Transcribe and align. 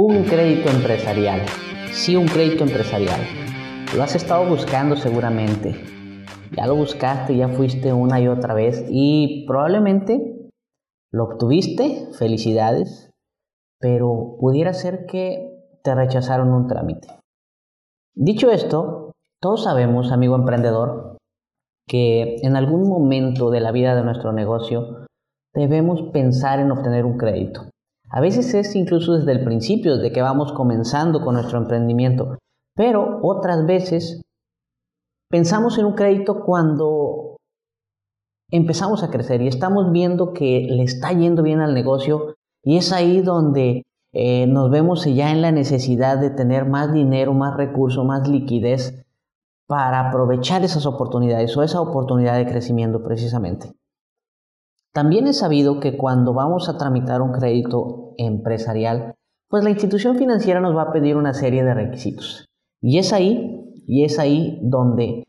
un 0.00 0.22
crédito 0.22 0.70
empresarial. 0.70 1.40
Sí, 1.90 2.14
un 2.14 2.26
crédito 2.26 2.62
empresarial. 2.62 3.20
Lo 3.96 4.04
has 4.04 4.14
estado 4.14 4.48
buscando 4.48 4.94
seguramente. 4.94 5.74
Ya 6.56 6.68
lo 6.68 6.76
buscaste, 6.76 7.36
ya 7.36 7.48
fuiste 7.48 7.92
una 7.92 8.20
y 8.20 8.28
otra 8.28 8.54
vez 8.54 8.86
y 8.88 9.44
probablemente 9.48 10.48
lo 11.10 11.24
obtuviste, 11.24 12.12
felicidades, 12.16 13.10
pero 13.80 14.36
pudiera 14.38 14.72
ser 14.72 15.06
que 15.06 15.64
te 15.82 15.92
rechazaron 15.96 16.52
un 16.52 16.68
trámite. 16.68 17.08
Dicho 18.14 18.52
esto, 18.52 19.10
todos 19.40 19.64
sabemos, 19.64 20.12
amigo 20.12 20.36
emprendedor, 20.36 21.16
que 21.88 22.36
en 22.42 22.54
algún 22.54 22.88
momento 22.88 23.50
de 23.50 23.58
la 23.58 23.72
vida 23.72 23.96
de 23.96 24.04
nuestro 24.04 24.32
negocio 24.32 25.06
debemos 25.54 26.02
pensar 26.12 26.60
en 26.60 26.70
obtener 26.70 27.04
un 27.04 27.18
crédito. 27.18 27.68
A 28.10 28.20
veces 28.20 28.54
es 28.54 28.74
incluso 28.74 29.16
desde 29.16 29.32
el 29.32 29.44
principio, 29.44 29.96
desde 29.96 30.12
que 30.12 30.22
vamos 30.22 30.52
comenzando 30.52 31.22
con 31.22 31.34
nuestro 31.34 31.58
emprendimiento, 31.58 32.38
pero 32.74 33.20
otras 33.22 33.66
veces 33.66 34.22
pensamos 35.30 35.78
en 35.78 35.86
un 35.86 35.94
crédito 35.94 36.42
cuando 36.44 37.36
empezamos 38.50 39.02
a 39.02 39.10
crecer 39.10 39.42
y 39.42 39.48
estamos 39.48 39.92
viendo 39.92 40.32
que 40.32 40.66
le 40.70 40.82
está 40.82 41.12
yendo 41.12 41.42
bien 41.42 41.60
al 41.60 41.74
negocio 41.74 42.34
y 42.64 42.78
es 42.78 42.92
ahí 42.92 43.20
donde 43.20 43.82
eh, 44.14 44.46
nos 44.46 44.70
vemos 44.70 45.04
ya 45.04 45.30
en 45.30 45.42
la 45.42 45.52
necesidad 45.52 46.18
de 46.18 46.30
tener 46.30 46.64
más 46.64 46.92
dinero, 46.92 47.34
más 47.34 47.56
recursos, 47.56 48.04
más 48.06 48.26
liquidez 48.26 49.04
para 49.66 50.08
aprovechar 50.08 50.64
esas 50.64 50.86
oportunidades 50.86 51.54
o 51.56 51.62
esa 51.62 51.82
oportunidad 51.82 52.38
de 52.38 52.46
crecimiento 52.46 53.02
precisamente. 53.04 53.74
También 54.98 55.28
he 55.28 55.32
sabido 55.32 55.78
que 55.78 55.96
cuando 55.96 56.34
vamos 56.34 56.68
a 56.68 56.76
tramitar 56.76 57.22
un 57.22 57.30
crédito 57.30 58.14
empresarial, 58.16 59.14
pues 59.48 59.62
la 59.62 59.70
institución 59.70 60.16
financiera 60.16 60.58
nos 60.58 60.76
va 60.76 60.82
a 60.82 60.92
pedir 60.92 61.16
una 61.16 61.34
serie 61.34 61.62
de 61.62 61.72
requisitos. 61.72 62.48
Y 62.80 62.98
es 62.98 63.12
ahí, 63.12 63.62
y 63.86 64.02
es 64.02 64.18
ahí 64.18 64.58
donde 64.60 65.22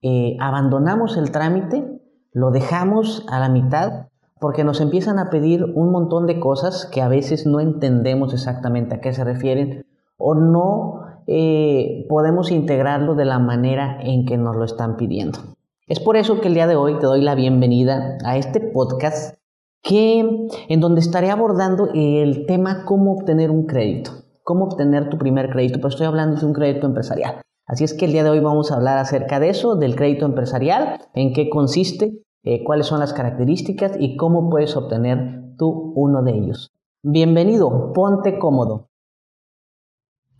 eh, 0.00 0.38
abandonamos 0.40 1.18
el 1.18 1.32
trámite, 1.32 2.00
lo 2.32 2.50
dejamos 2.50 3.26
a 3.28 3.40
la 3.40 3.50
mitad, 3.50 4.06
porque 4.40 4.64
nos 4.64 4.80
empiezan 4.80 5.18
a 5.18 5.28
pedir 5.28 5.62
un 5.62 5.92
montón 5.92 6.26
de 6.26 6.40
cosas 6.40 6.86
que 6.86 7.02
a 7.02 7.08
veces 7.08 7.46
no 7.46 7.60
entendemos 7.60 8.32
exactamente 8.32 8.94
a 8.94 9.00
qué 9.02 9.12
se 9.12 9.22
refieren 9.22 9.84
o 10.16 10.34
no 10.34 11.02
eh, 11.26 12.06
podemos 12.08 12.50
integrarlo 12.50 13.16
de 13.16 13.26
la 13.26 13.38
manera 13.38 13.98
en 14.00 14.24
que 14.24 14.38
nos 14.38 14.56
lo 14.56 14.64
están 14.64 14.96
pidiendo. 14.96 15.55
Es 15.88 16.00
por 16.00 16.16
eso 16.16 16.40
que 16.40 16.48
el 16.48 16.54
día 16.54 16.66
de 16.66 16.74
hoy 16.74 16.98
te 16.98 17.06
doy 17.06 17.20
la 17.20 17.36
bienvenida 17.36 18.18
a 18.24 18.36
este 18.36 18.58
podcast 18.58 19.36
que 19.84 20.18
en 20.18 20.80
donde 20.80 21.00
estaré 21.00 21.30
abordando 21.30 21.90
el 21.94 22.44
tema 22.46 22.84
cómo 22.84 23.12
obtener 23.12 23.52
un 23.52 23.66
crédito, 23.66 24.10
cómo 24.42 24.64
obtener 24.64 25.08
tu 25.08 25.16
primer 25.16 25.48
crédito, 25.48 25.80
pues 25.80 25.94
estoy 25.94 26.08
hablando 26.08 26.40
de 26.40 26.44
un 26.44 26.54
crédito 26.54 26.88
empresarial. 26.88 27.40
Así 27.68 27.84
es 27.84 27.94
que 27.94 28.06
el 28.06 28.10
día 28.10 28.24
de 28.24 28.30
hoy 28.30 28.40
vamos 28.40 28.72
a 28.72 28.74
hablar 28.74 28.98
acerca 28.98 29.38
de 29.38 29.50
eso, 29.50 29.76
del 29.76 29.94
crédito 29.94 30.26
empresarial, 30.26 31.02
en 31.14 31.32
qué 31.32 31.48
consiste, 31.48 32.20
eh, 32.42 32.64
cuáles 32.64 32.88
son 32.88 32.98
las 32.98 33.12
características 33.12 33.92
y 33.96 34.16
cómo 34.16 34.50
puedes 34.50 34.76
obtener 34.76 35.54
tú 35.56 35.92
uno 35.94 36.24
de 36.24 36.32
ellos. 36.32 36.72
Bienvenido, 37.04 37.92
ponte 37.92 38.40
cómodo. 38.40 38.88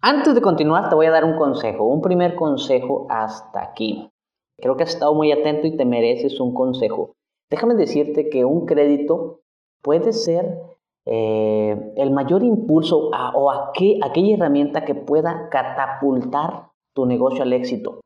Antes 0.01 0.35
de 0.35 0.41
continuar 0.41 0.89
te 0.89 0.97
voy 0.97 1.07
a 1.07 1.13
dar 1.13 1.25
un 1.25 1.37
consejo, 1.37 1.85
un 1.85 2.01
primer 2.01 2.35
consejo 2.35 3.07
hasta 3.09 3.63
aquí. 3.63 4.11
Creo 4.59 4.77
que 4.77 4.85
has 4.85 4.95
estado 4.95 5.15
muy 5.15 5.33
atento 5.33 5.67
y 5.67 5.77
te 5.77 5.85
mereces 5.85 6.41
un 6.41 6.55
consejo. 6.55 7.13
Déjame 7.51 7.75
decirte 7.75 8.29
que 8.29 8.45
un 8.45 8.67
crédito 8.67 9.41
puede 9.83 10.13
ser 10.13 10.61
eh, 11.07 11.93
el 11.97 12.11
mayor 12.11 12.43
impulso 12.43 13.11
o 13.35 13.51
aquella 13.51 14.35
herramienta 14.35 14.85
que 14.85 14.95
pueda 14.95 15.49
catapultar 15.51 16.71
tu 16.95 17.07
negocio 17.07 17.43
al 17.43 17.53
éxito. 17.53 18.01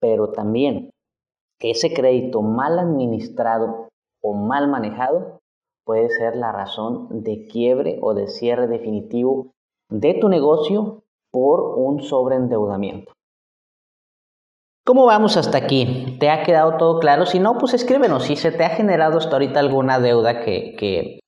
Pero 0.00 0.30
también 0.30 0.90
ese 1.60 1.92
crédito 1.92 2.42
mal 2.42 2.78
administrado 2.78 3.88
o 4.22 4.34
mal 4.34 4.68
manejado 4.68 5.40
puede 5.84 6.08
ser 6.10 6.36
la 6.36 6.52
razón 6.52 7.22
de 7.22 7.46
quiebre 7.46 7.98
o 8.00 8.14
de 8.14 8.28
cierre 8.28 8.68
definitivo 8.68 9.52
de 9.90 10.14
tu 10.14 10.28
negocio 10.28 11.02
por 11.32 11.78
un 11.78 12.02
sobreendeudamiento. 12.02 13.12
¿Cómo 14.88 15.04
vamos 15.04 15.36
hasta 15.36 15.58
aquí? 15.58 16.16
¿Te 16.18 16.30
ha 16.30 16.42
quedado 16.44 16.78
todo 16.78 16.98
claro? 16.98 17.26
Si 17.26 17.38
no, 17.38 17.58
pues 17.58 17.74
escríbenos. 17.74 18.22
Si 18.22 18.36
se 18.36 18.52
te 18.52 18.64
ha 18.64 18.70
generado 18.70 19.18
hasta 19.18 19.32
ahorita 19.32 19.60
alguna 19.60 20.00
deuda 20.00 20.40
que, 20.40 21.20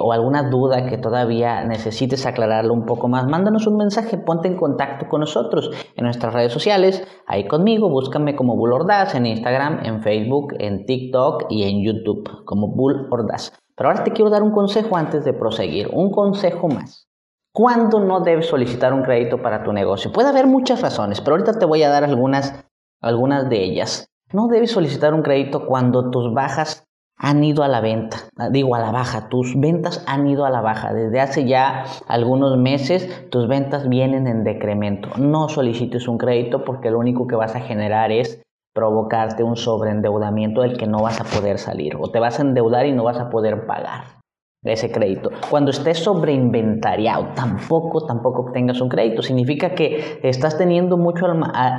o 0.00 0.12
alguna 0.12 0.50
duda 0.50 0.84
que 0.86 0.98
todavía 0.98 1.62
necesites 1.62 2.26
aclararlo 2.26 2.74
un 2.74 2.86
poco 2.86 3.06
más, 3.06 3.28
mándanos 3.28 3.68
un 3.68 3.76
mensaje, 3.76 4.18
ponte 4.18 4.48
en 4.48 4.56
contacto 4.56 5.06
con 5.08 5.20
nosotros 5.20 5.70
en 5.94 6.02
nuestras 6.06 6.34
redes 6.34 6.52
sociales, 6.52 7.06
ahí 7.28 7.46
conmigo, 7.46 7.88
búscame 7.88 8.34
como 8.34 8.56
Bull 8.56 8.72
Ordaz 8.72 9.14
en 9.14 9.26
Instagram, 9.26 9.78
en 9.84 10.02
Facebook, 10.02 10.54
en 10.58 10.84
TikTok 10.84 11.44
y 11.50 11.70
en 11.70 11.84
YouTube 11.84 12.28
como 12.44 12.66
Bull 12.66 13.06
Ordaz. 13.12 13.52
Pero 13.76 13.90
ahora 13.90 14.02
te 14.02 14.10
quiero 14.10 14.28
dar 14.28 14.42
un 14.42 14.50
consejo 14.50 14.96
antes 14.96 15.24
de 15.24 15.34
proseguir, 15.34 15.88
un 15.92 16.10
consejo 16.10 16.66
más. 16.66 17.06
¿Cuándo 17.52 18.00
no 18.00 18.20
debes 18.20 18.46
solicitar 18.46 18.92
un 18.92 19.02
crédito 19.02 19.40
para 19.40 19.62
tu 19.62 19.72
negocio? 19.72 20.12
Puede 20.12 20.30
haber 20.30 20.48
muchas 20.48 20.82
razones, 20.82 21.20
pero 21.20 21.36
ahorita 21.36 21.60
te 21.60 21.64
voy 21.64 21.84
a 21.84 21.90
dar 21.90 22.02
algunas 22.02 22.67
algunas 23.00 23.48
de 23.48 23.62
ellas. 23.62 24.08
No 24.32 24.48
debes 24.48 24.72
solicitar 24.72 25.14
un 25.14 25.22
crédito 25.22 25.66
cuando 25.66 26.10
tus 26.10 26.32
bajas 26.34 26.84
han 27.16 27.42
ido 27.42 27.64
a 27.64 27.68
la 27.68 27.80
venta, 27.80 28.18
digo 28.52 28.76
a 28.76 28.78
la 28.78 28.92
baja, 28.92 29.28
tus 29.28 29.58
ventas 29.58 30.04
han 30.06 30.28
ido 30.28 30.44
a 30.44 30.50
la 30.50 30.60
baja. 30.60 30.94
Desde 30.94 31.20
hace 31.20 31.46
ya 31.46 31.84
algunos 32.06 32.56
meses 32.56 33.28
tus 33.30 33.48
ventas 33.48 33.88
vienen 33.88 34.28
en 34.28 34.44
decremento. 34.44 35.08
No 35.18 35.48
solicites 35.48 36.06
un 36.06 36.18
crédito 36.18 36.64
porque 36.64 36.90
lo 36.90 36.98
único 36.98 37.26
que 37.26 37.34
vas 37.34 37.56
a 37.56 37.60
generar 37.60 38.12
es 38.12 38.40
provocarte 38.72 39.42
un 39.42 39.56
sobreendeudamiento 39.56 40.60
del 40.62 40.76
que 40.76 40.86
no 40.86 41.02
vas 41.02 41.20
a 41.20 41.24
poder 41.24 41.58
salir 41.58 41.96
o 41.96 42.10
te 42.12 42.20
vas 42.20 42.38
a 42.38 42.42
endeudar 42.42 42.86
y 42.86 42.92
no 42.92 43.02
vas 43.02 43.18
a 43.18 43.30
poder 43.30 43.66
pagar 43.66 44.18
ese 44.64 44.90
crédito. 44.90 45.30
Cuando 45.50 45.70
estés 45.70 45.98
sobreinventariado, 45.98 47.28
tampoco, 47.34 48.06
tampoco 48.06 48.42
obtengas 48.42 48.80
un 48.80 48.88
crédito. 48.88 49.22
Significa 49.22 49.70
que 49.70 50.18
estás 50.22 50.58
teniendo 50.58 50.96
mucho 50.96 51.26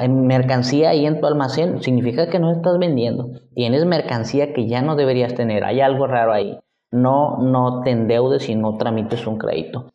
mercancía 0.09 0.91
ahí 0.91 1.05
en 1.05 1.19
tu 1.19 1.27
almacén. 1.27 1.81
Significa 1.81 2.29
que 2.29 2.39
no 2.39 2.51
estás 2.51 2.77
vendiendo. 2.79 3.31
Tienes 3.53 3.85
mercancía 3.85 4.53
que 4.53 4.67
ya 4.67 4.81
no 4.81 4.95
deberías 4.95 5.35
tener. 5.35 5.63
Hay 5.65 5.81
algo 5.81 6.07
raro 6.07 6.33
ahí. 6.33 6.57
No, 6.91 7.37
no 7.37 7.81
te 7.83 7.91
endeudes 7.91 8.49
y 8.49 8.55
no 8.55 8.77
tramites 8.77 9.27
un 9.27 9.37
crédito. 9.37 9.89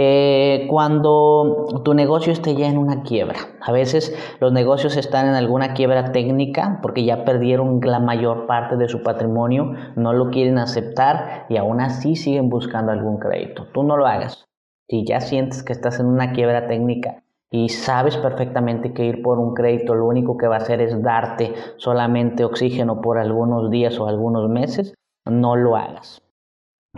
Eh, 0.00 0.68
cuando 0.70 1.66
tu 1.84 1.92
negocio 1.92 2.32
esté 2.32 2.54
ya 2.54 2.68
en 2.68 2.78
una 2.78 3.02
quiebra. 3.02 3.34
A 3.60 3.72
veces 3.72 4.16
los 4.38 4.52
negocios 4.52 4.96
están 4.96 5.26
en 5.26 5.34
alguna 5.34 5.74
quiebra 5.74 6.12
técnica 6.12 6.78
porque 6.82 7.04
ya 7.04 7.24
perdieron 7.24 7.80
la 7.82 7.98
mayor 7.98 8.46
parte 8.46 8.76
de 8.76 8.88
su 8.88 9.02
patrimonio, 9.02 9.72
no 9.96 10.12
lo 10.12 10.30
quieren 10.30 10.58
aceptar 10.58 11.46
y 11.48 11.56
aún 11.56 11.80
así 11.80 12.14
siguen 12.14 12.48
buscando 12.48 12.92
algún 12.92 13.18
crédito. 13.18 13.66
Tú 13.74 13.82
no 13.82 13.96
lo 13.96 14.06
hagas. 14.06 14.46
Si 14.88 15.04
ya 15.04 15.20
sientes 15.20 15.64
que 15.64 15.72
estás 15.72 15.98
en 15.98 16.06
una 16.06 16.30
quiebra 16.30 16.68
técnica 16.68 17.24
y 17.50 17.68
sabes 17.68 18.16
perfectamente 18.18 18.92
que 18.94 19.04
ir 19.04 19.20
por 19.20 19.40
un 19.40 19.52
crédito 19.52 19.96
lo 19.96 20.06
único 20.06 20.36
que 20.36 20.46
va 20.46 20.54
a 20.54 20.58
hacer 20.58 20.80
es 20.80 21.02
darte 21.02 21.54
solamente 21.76 22.44
oxígeno 22.44 23.00
por 23.00 23.18
algunos 23.18 23.68
días 23.68 23.98
o 23.98 24.06
algunos 24.06 24.48
meses, 24.48 24.94
no 25.26 25.56
lo 25.56 25.74
hagas. 25.74 26.22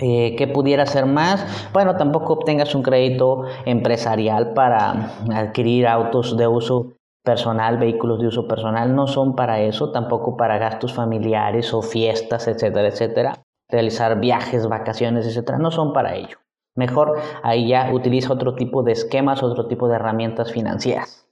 Eh, 0.00 0.34
¿Qué 0.36 0.48
pudiera 0.48 0.86
ser 0.86 1.04
más? 1.06 1.44
Bueno, 1.72 1.96
tampoco 1.96 2.32
obtengas 2.32 2.74
un 2.74 2.82
crédito 2.82 3.44
empresarial 3.66 4.54
para 4.54 5.12
adquirir 5.32 5.86
autos 5.86 6.36
de 6.36 6.46
uso 6.46 6.94
personal, 7.22 7.76
vehículos 7.78 8.20
de 8.20 8.28
uso 8.28 8.48
personal, 8.48 8.94
no 8.94 9.06
son 9.06 9.36
para 9.36 9.60
eso, 9.60 9.92
tampoco 9.92 10.36
para 10.38 10.58
gastos 10.58 10.94
familiares 10.94 11.74
o 11.74 11.82
fiestas, 11.82 12.48
etcétera, 12.48 12.88
etcétera. 12.88 13.42
Realizar 13.68 14.18
viajes, 14.18 14.66
vacaciones, 14.66 15.26
etcétera, 15.26 15.58
no 15.58 15.70
son 15.70 15.92
para 15.92 16.16
ello. 16.16 16.38
Mejor 16.76 17.18
ahí 17.42 17.68
ya 17.68 17.92
utiliza 17.92 18.32
otro 18.32 18.54
tipo 18.54 18.82
de 18.82 18.92
esquemas, 18.92 19.42
otro 19.42 19.66
tipo 19.66 19.86
de 19.88 19.96
herramientas 19.96 20.50
financieras. 20.50 21.26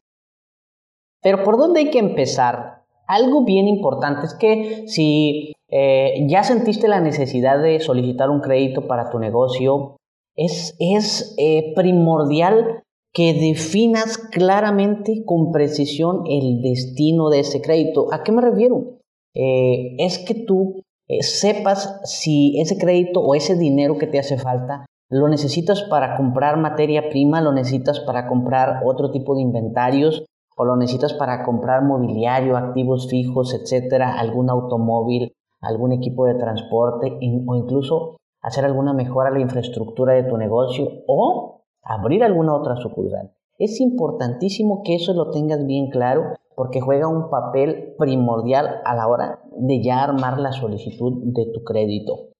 Pero 1.23 1.43
¿por 1.43 1.57
dónde 1.57 1.81
hay 1.81 1.91
que 1.91 1.99
empezar? 1.99 2.85
Algo 3.07 3.45
bien 3.45 3.67
importante 3.67 4.27
es 4.27 4.35
que 4.35 4.85
si 4.89 5.55
eh, 5.71 6.27
ya 6.29 6.45
sentiste 6.45 6.89
la 6.89 7.01
necesidad 7.01 7.63
de 7.63 7.81
solicitar 7.81 8.31
un 8.31 8.41
crédito 8.41 8.87
para 8.87 9.11
tu 9.11 9.19
negocio, 9.19 9.97
es, 10.37 10.77
es 10.79 11.35
eh, 11.39 11.73
primordial 11.75 12.83
que 13.13 13.35
definas 13.35 14.19
claramente 14.19 15.25
con 15.25 15.51
precisión 15.53 16.23
el 16.27 16.63
destino 16.63 17.31
de 17.31 17.41
ese 17.41 17.61
crédito. 17.61 18.13
¿A 18.13 18.23
qué 18.23 18.33
me 18.33 18.43
refiero? 18.43 18.99
Eh, 19.35 19.97
es 19.99 20.19
que 20.19 20.35
tú 20.35 20.83
sepas 21.21 22.01
si 22.05 22.61
ese 22.61 22.77
crédito 22.77 23.21
o 23.21 23.35
ese 23.35 23.57
dinero 23.57 23.97
que 23.99 24.07
te 24.07 24.19
hace 24.19 24.37
falta 24.37 24.85
lo 25.11 25.29
necesitas 25.29 25.83
para 25.85 26.17
comprar 26.17 26.59
materia 26.59 27.09
prima, 27.09 27.41
lo 27.41 27.53
necesitas 27.53 28.01
para 28.01 28.29
comprar 28.29 28.83
otro 28.85 29.11
tipo 29.11 29.35
de 29.35 29.43
inventarios, 29.43 30.27
o 30.57 30.65
lo 30.65 30.77
necesitas 30.77 31.15
para 31.15 31.45
comprar 31.45 31.83
mobiliario, 31.85 32.57
activos 32.57 33.09
fijos, 33.09 33.55
etcétera, 33.55 34.19
algún 34.19 34.51
automóvil, 34.51 35.33
algún 35.61 35.93
equipo 35.93 36.27
de 36.27 36.35
transporte 36.35 37.19
o 37.47 37.55
incluso 37.55 38.17
hacer 38.41 38.65
alguna 38.65 38.93
mejora 38.93 39.31
a 39.31 39.33
la 39.33 39.41
infraestructura 39.41 40.15
de 40.15 40.25
tu 40.25 40.37
negocio 40.37 40.89
o 41.07 41.65
abrir 41.83 42.23
alguna 42.23 42.55
otra 42.55 42.77
sucursal. 42.77 43.33
Es 43.59 43.81
importantísimo 43.81 44.83
que 44.85 44.95
eso 44.95 45.13
lo 45.15 45.31
tengas 45.31 45.67
bien 45.67 45.91
claro 45.91 46.35
porque 46.55 46.81
juega 46.81 47.09
un 47.09 47.31
papel 47.31 47.95
primordial 47.99 48.81
a 48.85 48.95
la 48.95 49.09
hora 49.09 49.43
de 49.57 49.83
ya 49.83 50.03
armar 50.03 50.39
la 50.39 50.53
solicitud 50.53 51.13
de 51.25 51.47
tu 51.53 51.65
crédito. 51.65 52.31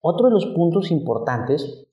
Otro 0.00 0.26
de 0.26 0.34
los 0.34 0.46
puntos 0.46 0.90
importantes 0.90 1.86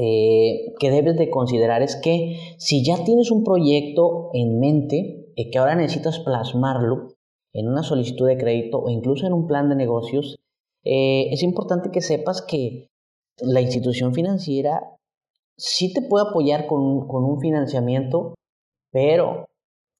eh, 0.00 0.74
que 0.78 0.90
debes 0.90 1.16
de 1.16 1.30
considerar 1.30 1.82
es 1.82 1.96
que 1.96 2.38
si 2.58 2.84
ya 2.84 3.04
tienes 3.04 3.30
un 3.30 3.42
proyecto 3.42 4.30
en 4.32 4.60
mente 4.60 5.32
y 5.34 5.50
que 5.50 5.58
ahora 5.58 5.74
necesitas 5.74 6.20
plasmarlo 6.20 7.14
en 7.52 7.68
una 7.68 7.82
solicitud 7.82 8.26
de 8.26 8.38
crédito 8.38 8.78
o 8.78 8.90
incluso 8.90 9.26
en 9.26 9.32
un 9.32 9.46
plan 9.46 9.68
de 9.68 9.76
negocios, 9.76 10.38
eh, 10.84 11.28
es 11.32 11.42
importante 11.42 11.90
que 11.90 12.00
sepas 12.00 12.42
que 12.42 12.88
la 13.40 13.60
institución 13.60 14.14
financiera 14.14 14.96
sí 15.56 15.92
te 15.92 16.02
puede 16.02 16.28
apoyar 16.28 16.66
con 16.66 16.80
un, 16.80 17.40
financiamiento, 17.40 18.34
pero 18.92 19.46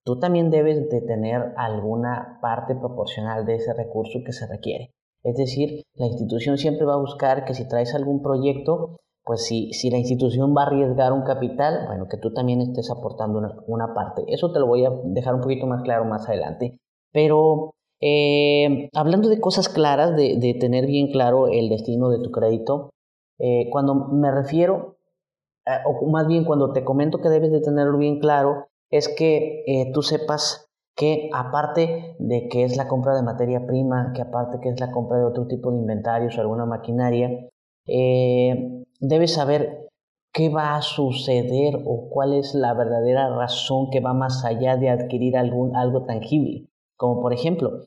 tú 0.05 0.19
también 0.19 0.51
debes 0.51 0.89
de 0.89 1.01
tener 1.03 1.53
alguna 1.57 2.39
parte 2.41 2.75
proporcional 2.75 3.45
de 3.45 3.57
ese 3.57 3.75
recurso 3.75 4.21
que 4.25 4.33
se 4.33 4.47
requiere. 4.47 4.91
Es 5.25 5.37
decir, 5.37 5.83
la 5.95 6.07
institución 6.07 6.59
siempre 6.59 6.87
va 6.87 6.95
a 6.95 7.01
buscar 7.01 7.45
que 7.45 7.55
si 7.55 7.69
traes 7.69 7.95
algún 7.95 8.23
proyecto, 8.23 8.97
pues 9.25 9.45
si, 9.45 9.73
si 9.73 9.91
la 9.91 9.99
institución 9.99 10.55
va 10.57 10.63
a 10.63 10.67
arriesgar 10.67 11.13
un 11.13 11.23
capital, 11.23 11.87
bueno, 11.87 12.07
que 12.09 12.17
tú 12.17 12.33
también 12.33 12.61
estés 12.61 12.91
aportando 12.91 13.41
una, 13.67 13.95
parte. 13.95 14.25
Eso 14.29 14.53
te 14.53 14.61
lo 14.61 14.67
voy 14.67 14.87
a 14.87 14.91
dejar 15.05 15.35
un 15.35 15.41
poquito 15.43 15.67
más 15.67 15.83
claro 15.83 16.05
más 16.05 16.27
adelante. 16.29 16.79
Pero 17.13 17.75
eh, 18.01 18.91
hablando 18.95 19.29
de 19.29 19.41
cosas 19.41 19.69
claras, 19.69 20.15
de, 20.17 20.57
tener 20.61 20.87
bien 20.87 21.11
claro 21.11 21.49
el 21.49 21.69
destino 21.69 22.11
de 22.11 22.21
tu 22.21 22.31
crédito, 22.31 22.91
eh, 23.39 23.69
cuando 23.71 23.95
me 23.95 24.31
refiero, 24.31 24.97
eh, 25.67 25.79
o 25.87 26.07
más 26.09 26.27
bien 26.27 26.45
cuando 26.45 26.73
te 26.73 26.85
comento 26.85 27.21
que 27.21 27.29
debes 27.29 27.53
de 27.53 27.61
tenerlo 27.61 27.99
bien 27.99 28.21
claro, 28.21 28.67
es 28.91 29.09
que 29.09 29.65
eh, 29.67 29.91
tú 29.93 30.03
sepas 30.03 30.67
que 30.97 31.31
aparte 31.33 32.17
de 32.19 32.49
que 32.49 32.65
es 32.65 32.77
la 32.77 32.89
compra 32.89 33.15
de 33.15 33.23
materia 33.23 33.67
prima, 33.67 34.13
que 34.15 34.23
aparte 34.23 34.59
que 34.61 34.71
es 34.71 34.81
la 34.81 34.91
compra 34.91 35.19
de 35.19 35.25
otro 35.25 35.47
tipo 35.47 35.71
de 35.71 35.79
inventarios 35.79 36.37
o 36.37 36.41
alguna 36.41 36.67
maquinaria, 36.67 37.31
debes 37.87 39.35
saber 39.35 39.89
qué 40.33 40.49
va 40.49 40.77
a 40.77 40.83
suceder 40.83 41.83
o 41.87 42.09
cuál 42.11 42.35
es 42.35 42.55
la 42.55 42.75
verdadera 42.75 43.29
razón 43.31 43.91
que 43.91 44.01
va 44.01 44.13
más 44.13 44.45
allá 44.45 44.77
de 44.77 44.91
adquirir 44.91 45.37
algún, 45.37 45.77
algo 45.77 46.05
tangible. 46.05 46.68
Como 46.99 47.23
por 47.23 47.33
ejemplo, 47.33 47.87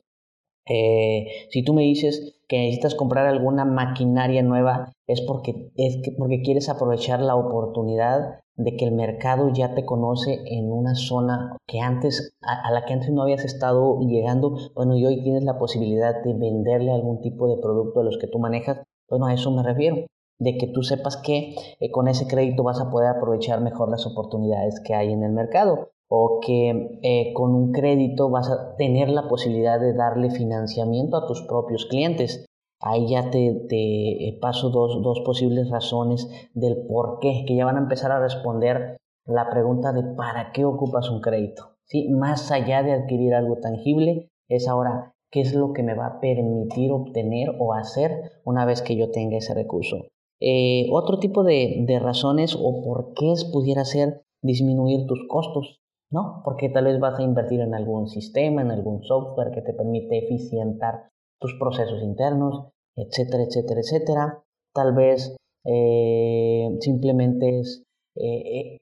si 0.66 1.64
tú 1.64 1.74
me 1.74 1.82
dices 1.82 2.40
que 2.48 2.58
necesitas 2.58 2.94
comprar 2.94 3.26
alguna 3.26 3.64
maquinaria 3.64 4.42
nueva 4.42 4.92
es 5.06 5.20
porque, 5.20 5.70
es 5.76 5.98
porque 6.18 6.42
quieres 6.42 6.68
aprovechar 6.68 7.20
la 7.20 7.36
oportunidad 7.36 8.40
de 8.56 8.76
que 8.76 8.84
el 8.84 8.92
mercado 8.92 9.50
ya 9.52 9.74
te 9.74 9.84
conoce 9.84 10.42
en 10.46 10.70
una 10.70 10.94
zona 10.94 11.56
que 11.66 11.80
antes, 11.80 12.34
a, 12.42 12.70
la 12.70 12.84
que 12.84 12.92
antes 12.92 13.10
no 13.10 13.22
habías 13.22 13.44
estado 13.44 13.98
llegando, 14.00 14.56
bueno, 14.74 14.96
y 14.96 15.06
hoy 15.06 15.22
tienes 15.22 15.44
la 15.44 15.58
posibilidad 15.58 16.22
de 16.22 16.34
venderle 16.34 16.92
algún 16.92 17.20
tipo 17.20 17.48
de 17.48 17.60
producto 17.60 18.00
de 18.00 18.04
los 18.06 18.18
que 18.18 18.26
tú 18.26 18.38
manejas, 18.38 18.82
bueno, 19.08 19.26
a 19.26 19.34
eso 19.34 19.50
me 19.50 19.62
refiero, 19.62 20.06
de 20.38 20.58
que 20.58 20.66
tú 20.66 20.82
sepas 20.82 21.16
que 21.16 21.54
eh, 21.80 21.90
con 21.90 22.08
ese 22.08 22.26
crédito 22.26 22.62
vas 22.62 22.80
a 22.80 22.90
poder 22.90 23.08
aprovechar 23.08 23.60
mejor 23.60 23.90
las 23.90 24.06
oportunidades 24.06 24.80
que 24.80 24.94
hay 24.94 25.12
en 25.12 25.22
el 25.22 25.32
mercado 25.32 25.91
o 26.14 26.40
que 26.40 26.98
eh, 27.02 27.32
con 27.32 27.54
un 27.54 27.72
crédito 27.72 28.28
vas 28.28 28.50
a 28.50 28.76
tener 28.76 29.08
la 29.08 29.28
posibilidad 29.28 29.80
de 29.80 29.94
darle 29.94 30.28
financiamiento 30.28 31.16
a 31.16 31.26
tus 31.26 31.40
propios 31.48 31.86
clientes. 31.86 32.44
Ahí 32.80 33.08
ya 33.08 33.30
te, 33.30 33.64
te 33.66 34.38
paso 34.38 34.68
dos, 34.68 35.02
dos, 35.02 35.20
posibles 35.20 35.70
razones 35.70 36.28
del 36.52 36.84
por 36.86 37.18
qué, 37.20 37.46
que 37.46 37.56
ya 37.56 37.64
van 37.64 37.76
a 37.76 37.80
empezar 37.80 38.12
a 38.12 38.20
responder 38.20 38.98
la 39.24 39.48
pregunta 39.48 39.94
de 39.94 40.02
para 40.14 40.52
qué 40.52 40.66
ocupas 40.66 41.08
un 41.08 41.22
crédito. 41.22 41.76
¿Sí? 41.86 42.10
Más 42.10 42.52
allá 42.52 42.82
de 42.82 42.92
adquirir 42.92 43.32
algo 43.32 43.56
tangible, 43.62 44.28
es 44.50 44.68
ahora 44.68 45.14
qué 45.30 45.40
es 45.40 45.54
lo 45.54 45.72
que 45.72 45.82
me 45.82 45.94
va 45.94 46.06
a 46.08 46.20
permitir 46.20 46.92
obtener 46.92 47.56
o 47.58 47.72
hacer 47.72 48.32
una 48.44 48.66
vez 48.66 48.82
que 48.82 48.96
yo 48.96 49.10
tenga 49.10 49.38
ese 49.38 49.54
recurso. 49.54 49.96
Eh, 50.40 50.88
otro 50.92 51.18
tipo 51.20 51.42
de, 51.42 51.84
de 51.86 51.98
razones 51.98 52.54
o 52.54 52.82
por 52.82 53.14
qué 53.14 53.32
pudiera 53.50 53.86
ser 53.86 54.20
disminuir 54.42 55.06
tus 55.06 55.26
costos. 55.26 55.81
¿No? 56.12 56.42
Porque 56.44 56.68
tal 56.68 56.84
vez 56.84 57.00
vas 57.00 57.18
a 57.18 57.22
invertir 57.22 57.60
en 57.60 57.74
algún 57.74 58.06
sistema, 58.06 58.62
en 58.62 58.70
algún 58.70 59.02
software 59.02 59.50
que 59.52 59.62
te 59.62 59.72
permite 59.72 60.18
eficientar 60.18 61.08
tus 61.40 61.54
procesos 61.58 62.02
internos, 62.02 62.68
etcétera, 62.94 63.44
etcétera, 63.44 63.80
etcétera. 63.80 64.44
Tal 64.74 64.94
vez 64.94 65.34
eh, 65.64 66.76
simplemente 66.80 67.60
es 67.60 67.82
eh, 68.16 68.76
eh, 68.76 68.80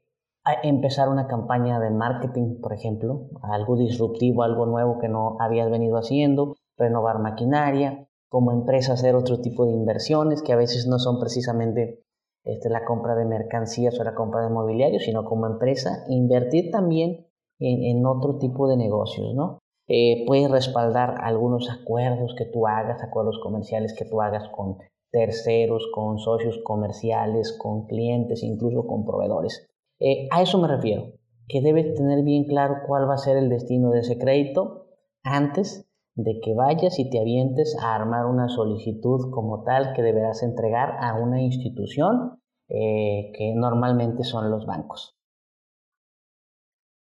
empezar 0.64 1.08
una 1.08 1.28
campaña 1.28 1.78
de 1.78 1.90
marketing, 1.90 2.60
por 2.60 2.72
ejemplo, 2.72 3.28
algo 3.42 3.76
disruptivo, 3.76 4.42
algo 4.42 4.66
nuevo 4.66 4.98
que 4.98 5.08
no 5.08 5.36
habías 5.40 5.70
venido 5.70 5.96
haciendo, 5.96 6.56
renovar 6.76 7.20
maquinaria, 7.20 8.08
como 8.28 8.52
empresa 8.52 8.94
hacer 8.94 9.14
otro 9.14 9.40
tipo 9.40 9.66
de 9.66 9.72
inversiones 9.72 10.42
que 10.42 10.52
a 10.52 10.56
veces 10.56 10.86
no 10.86 10.98
son 10.98 11.20
precisamente 11.20 12.02
este, 12.44 12.70
la 12.70 12.84
compra 12.84 13.14
de 13.14 13.24
mercancías 13.24 13.98
o 14.00 14.04
la 14.04 14.14
compra 14.14 14.42
de 14.42 14.50
mobiliario, 14.50 15.00
sino 15.00 15.24
como 15.24 15.46
empresa, 15.46 16.04
invertir 16.08 16.70
también 16.70 17.26
en, 17.58 18.06
otro 18.06 18.38
tipo 18.38 18.68
de 18.68 18.76
negocios, 18.76 19.34
¿no? 19.34 19.58
Eh, 19.86 20.24
puedes 20.26 20.50
respaldar 20.50 21.16
algunos 21.20 21.68
acuerdos 21.68 22.34
que 22.38 22.46
tú 22.46 22.66
hagas, 22.66 23.02
acuerdos 23.02 23.38
comerciales 23.42 23.94
que 23.98 24.06
tú 24.06 24.22
hagas 24.22 24.48
con 24.48 24.78
terceros, 25.10 25.88
con 25.92 26.18
socios 26.18 26.58
comerciales, 26.64 27.52
con 27.58 27.86
clientes, 27.86 28.42
incluso 28.42 28.86
con 28.86 29.04
proveedores. 29.04 29.68
Eh, 29.98 30.28
a 30.30 30.40
eso 30.42 30.58
me 30.58 30.68
refiero, 30.68 31.12
que 31.48 31.60
debes 31.60 31.94
tener 31.94 32.22
bien 32.24 32.44
claro 32.44 32.76
cuál 32.86 33.08
va 33.08 33.14
a 33.14 33.18
ser 33.18 33.36
el 33.36 33.48
destino 33.48 33.90
de 33.90 34.00
ese 34.00 34.16
crédito 34.16 34.86
antes 35.22 35.89
de 36.22 36.40
que 36.40 36.54
vayas 36.54 36.98
y 36.98 37.08
te 37.08 37.20
avientes 37.20 37.76
a 37.80 37.94
armar 37.94 38.26
una 38.26 38.48
solicitud 38.48 39.30
como 39.30 39.62
tal 39.62 39.92
que 39.94 40.02
deberás 40.02 40.42
entregar 40.42 40.96
a 41.00 41.14
una 41.14 41.40
institución 41.40 42.38
eh, 42.68 43.32
que 43.36 43.54
normalmente 43.54 44.24
son 44.24 44.50
los 44.50 44.66
bancos. 44.66 45.16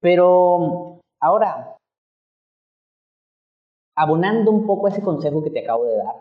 Pero 0.01 0.99
ahora, 1.21 1.77
abonando 3.95 4.51
un 4.51 4.65
poco 4.65 4.87
ese 4.87 5.01
consejo 5.01 5.43
que 5.43 5.51
te 5.51 5.63
acabo 5.63 5.85
de 5.85 5.97
dar, 5.97 6.15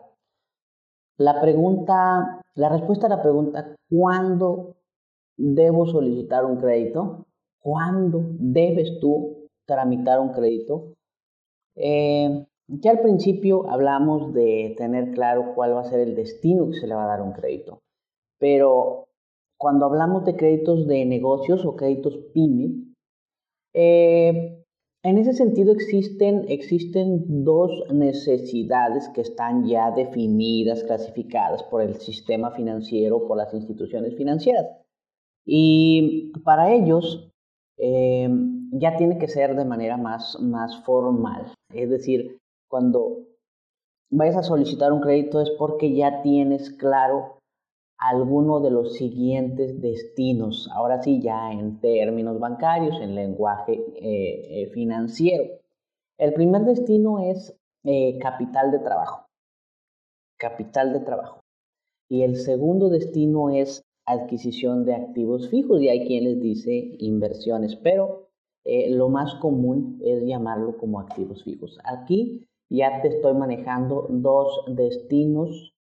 la 1.19 1.41
pregunta, 1.41 2.41
la 2.55 2.69
respuesta 2.69 3.07
a 3.07 3.11
la 3.11 3.23
pregunta, 3.23 3.75
¿cuándo 3.91 4.77
debo 5.37 5.87
solicitar 5.87 6.45
un 6.45 6.59
crédito? 6.59 7.27
¿Cuándo 7.61 8.21
debes 8.39 8.99
tú 9.01 9.49
tramitar 9.67 10.21
un 10.21 10.33
crédito? 10.33 10.95
Eh, 11.75 12.47
ya 12.81 12.93
al 12.93 13.01
principio 13.01 13.69
hablamos 13.69 14.33
de 14.33 14.75
tener 14.79 15.13
claro 15.13 15.53
cuál 15.55 15.75
va 15.75 15.81
a 15.81 15.91
ser 15.91 16.01
el 16.01 16.15
destino 16.15 16.71
que 16.71 16.79
se 16.79 16.87
le 16.87 16.95
va 16.95 17.05
a 17.05 17.09
dar 17.09 17.23
un 17.23 17.33
crédito, 17.33 17.81
pero 18.39 19.09
cuando 19.59 19.87
hablamos 19.87 20.25
de 20.25 20.37
créditos 20.37 20.87
de 20.87 21.05
negocios 21.05 21.65
o 21.65 21.77
créditos 21.77 22.17
PYME, 22.35 22.95
eh, 23.75 24.65
en 25.05 25.19
ese 25.19 25.33
sentido 25.33 25.73
existen, 25.73 26.45
existen 26.49 27.45
dos 27.45 27.71
necesidades 27.93 29.09
que 29.09 29.21
están 29.21 29.67
ya 29.67 29.91
definidas, 29.91 30.85
clasificadas 30.85 31.63
por 31.65 31.83
el 31.83 31.95
sistema 31.97 32.53
financiero, 32.53 33.27
por 33.27 33.37
las 33.37 33.53
instituciones 33.53 34.17
financieras. 34.17 34.67
Y 35.45 36.33
para 36.45 36.73
ellos 36.73 37.33
eh, 37.79 38.29
ya 38.73 38.97
tiene 38.97 39.19
que 39.19 39.27
ser 39.27 39.57
de 39.57 39.65
manera 39.65 39.97
más, 39.97 40.39
más 40.41 40.85
formal. 40.85 41.53
Es 41.75 41.91
decir, 41.91 42.39
cuando 42.73 43.27
vayas 44.11 44.39
a 44.39 44.43
solicitar 44.43 44.95
un 44.95 45.03
crédito 45.03 45.43
es 45.43 45.51
porque 45.59 45.95
ya 45.95 46.23
tienes 46.23 46.71
claro 46.71 47.37
alguno 47.99 48.61
de 48.61 48.71
los 48.71 48.95
siguientes 48.95 49.83
destinos, 49.83 50.71
ahora 50.73 51.03
sí 51.03 51.21
ya 51.21 51.53
en 51.53 51.81
términos 51.81 52.41
bancarios, 52.41 52.99
en 52.99 53.15
lenguaje 53.15 53.75
eh, 53.75 54.63
eh, 54.63 54.71
financiero. 54.73 55.45
El 56.19 56.33
primer 56.33 56.63
destino 56.63 57.19
es 57.19 57.55
eh, 57.85 58.19
capital 58.19 58.71
de 58.71 58.79
trabajo, 58.79 59.27
capital 60.39 60.95
de 60.95 61.01
trabajo. 61.01 61.41
Y 62.09 62.23
el 62.23 62.37
segundo 62.37 62.89
destino 62.89 63.51
es 63.51 63.83
adquisición 64.07 64.87
de 64.87 64.95
activos 64.95 65.51
fijos 65.51 65.83
y 65.83 65.91
hay 65.91 66.07
quien 66.07 66.25
les 66.25 66.41
dice 66.41 66.97
inversiones, 67.01 67.77
pero 67.77 68.31
lo 68.65 69.09
más 69.11 69.35
común 69.35 69.99
es 70.03 70.25
llamarlo 70.25 70.79
como 70.79 71.01
activos 71.01 71.45
fijos. 71.45 71.79
Aquí 71.85 72.47
ya 72.77 73.03
te 73.03 73.09
estoy 73.09 73.35
manejando 73.35 74.07
dos 74.09 74.65
destinos 74.69 75.75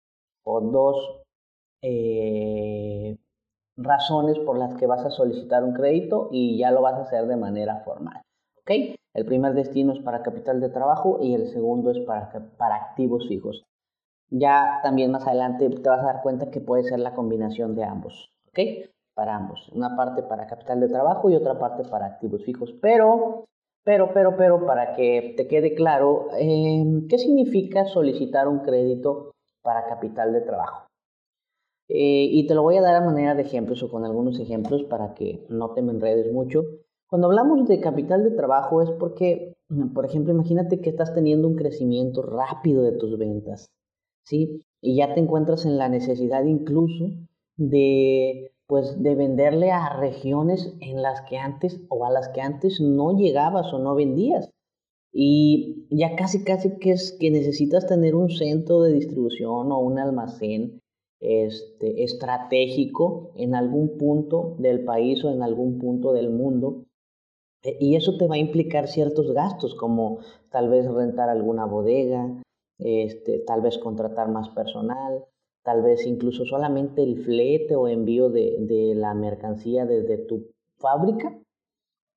o 0.45 0.61
dos 0.61 1.23
eh, 1.83 3.16
razones 3.76 4.38
por 4.40 4.59
las 4.59 4.75
que 4.75 4.87
vas 4.87 5.04
a 5.04 5.11
solicitar 5.11 5.64
un 5.64 5.75
crédito 5.75 6.28
y 6.33 6.59
ya 6.59 6.71
lo 6.71 6.83
vas 6.83 6.95
a 6.95 7.02
hacer 7.02 7.26
de 7.26 7.37
manera 7.37 7.83
formal. 7.85 8.23
¿Ok? 8.61 8.71
El 9.14 9.25
primer 9.25 9.54
destino 9.54 9.92
es 9.92 10.00
para 10.00 10.23
capital 10.23 10.61
de 10.61 10.68
trabajo 10.68 11.18
y 11.23 11.35
el 11.35 11.49
segundo 11.49 11.90
es 11.90 11.99
para, 12.00 12.30
para 12.57 12.76
activos 12.76 13.26
fijos. 13.28 13.64
Ya 14.30 14.80
también 14.83 15.11
más 15.11 15.26
adelante 15.26 15.71
te 15.71 15.88
vas 15.88 16.00
a 16.00 16.12
dar 16.12 16.23
cuenta 16.23 16.50
que 16.50 16.61
puede 16.61 16.85
ser 16.85 16.99
la 16.99 17.14
combinación 17.14 17.75
de 17.75 17.85
ambos. 17.85 18.30
¿Ok? 18.49 18.59
para 19.18 19.35
ambos. 19.35 19.68
Una 19.75 19.97
parte 19.97 20.23
para 20.23 20.47
capital 20.47 20.78
de 20.78 20.88
trabajo 20.88 21.28
y 21.28 21.35
otra 21.35 21.59
parte 21.59 21.83
para 21.83 22.07
activos 22.07 22.45
fijos. 22.45 22.73
Pero, 22.80 23.47
pero, 23.88 24.12
pero, 24.12 24.37
pero, 24.37 24.66
para 24.66 24.95
que 24.95 25.33
te 25.35 25.49
quede 25.49 25.75
claro, 25.75 26.28
em, 26.37 27.09
¿qué 27.09 27.16
significa 27.16 27.87
solicitar 27.87 28.47
un 28.47 28.59
crédito 28.59 29.33
para 29.62 29.87
capital 29.87 30.35
de 30.35 30.42
trabajo? 30.42 30.87
Eh, 31.88 32.28
y 32.30 32.47
te 32.47 32.54
lo 32.54 32.62
voy 32.62 32.76
a 32.76 32.83
dar 32.83 32.97
a 32.97 33.00
manera 33.00 33.35
de 33.35 33.40
ejemplos 33.40 33.83
o 33.83 33.90
con 33.90 34.04
algunos 34.04 34.38
ejemplos 34.40 34.85
para 34.85 35.14
que 35.14 35.47
no 35.49 35.73
te 35.73 35.80
me 35.80 35.92
enredes 35.92 36.30
mucho. 36.30 36.64
Cuando 37.09 37.28
hablamos 37.28 37.66
de 37.66 37.80
capital 37.80 38.25
de 38.25 38.37
trabajo 38.37 38.83
es 38.83 38.90
porque, 38.90 39.54
por 39.95 40.04
ejemplo, 40.04 40.35
imagínate 40.35 40.83
que 40.83 40.90
estás 40.90 41.14
teniendo 41.14 41.49
un 41.49 41.57
crecimiento 41.57 42.21
rápido 42.21 42.83
de 42.83 42.92
tus 42.92 43.16
ventas, 43.16 43.71
¿sí? 44.26 44.61
Y 44.83 44.97
ya 44.97 45.14
te 45.14 45.21
encuentras 45.21 45.64
en 45.64 45.78
la 45.78 45.88
necesidad 45.88 46.45
incluso 46.45 47.07
de, 47.57 48.52
pues, 48.68 49.02
de 49.02 49.14
venderle 49.14 49.72
a 49.72 49.96
regiones 49.98 50.76
en 50.80 51.02
las 51.02 51.22
que 51.22 51.38
antes 51.38 51.80
o 51.88 52.04
a 52.04 52.10
las 52.10 52.28
que 52.28 52.42
antes 52.42 52.80
no 52.80 53.16
llegabas 53.16 53.72
o 53.72 53.78
no 53.78 53.94
vendías. 53.94 54.50
Y 55.10 55.87
ya 55.90 56.14
casi, 56.16 56.44
casi 56.44 56.78
que 56.78 56.92
es 56.92 57.16
que 57.18 57.30
necesitas 57.30 57.87
tener 57.87 58.14
un 58.14 58.28
centro 58.28 58.82
de 58.82 58.92
distribución 58.92 59.72
o 59.72 59.78
un 59.78 59.98
almacén 59.98 60.80
este, 61.20 62.04
estratégico 62.04 63.32
en 63.34 63.54
algún 63.54 63.96
punto 63.96 64.54
del 64.58 64.84
país 64.84 65.25
o 65.25 65.30
en 65.30 65.42
algún 65.42 65.78
punto 65.78 66.12
del 66.12 66.28
mundo. 66.28 66.84
E, 67.64 67.78
y 67.80 67.96
eso 67.96 68.18
te 68.18 68.26
va 68.28 68.34
a 68.34 68.38
implicar 68.38 68.87
ciertos 68.87 69.32
gastos, 69.32 69.75
como 69.75 70.18
tal 70.50 70.68
vez 70.68 70.87
rentar 70.87 71.30
alguna 71.30 71.64
bodega, 71.64 72.42
este, 72.78 73.40
tal 73.40 73.62
vez 73.62 73.78
contratar 73.78 74.28
más 74.28 74.50
personal, 74.50 75.25
tal 75.68 75.82
vez 75.82 76.06
incluso 76.06 76.46
solamente 76.46 77.02
el 77.02 77.22
flete 77.26 77.76
o 77.76 77.88
envío 77.88 78.30
de, 78.30 78.56
de 78.60 78.94
la 78.94 79.12
mercancía 79.12 79.84
desde 79.84 80.16
tu 80.16 80.46
fábrica 80.78 81.38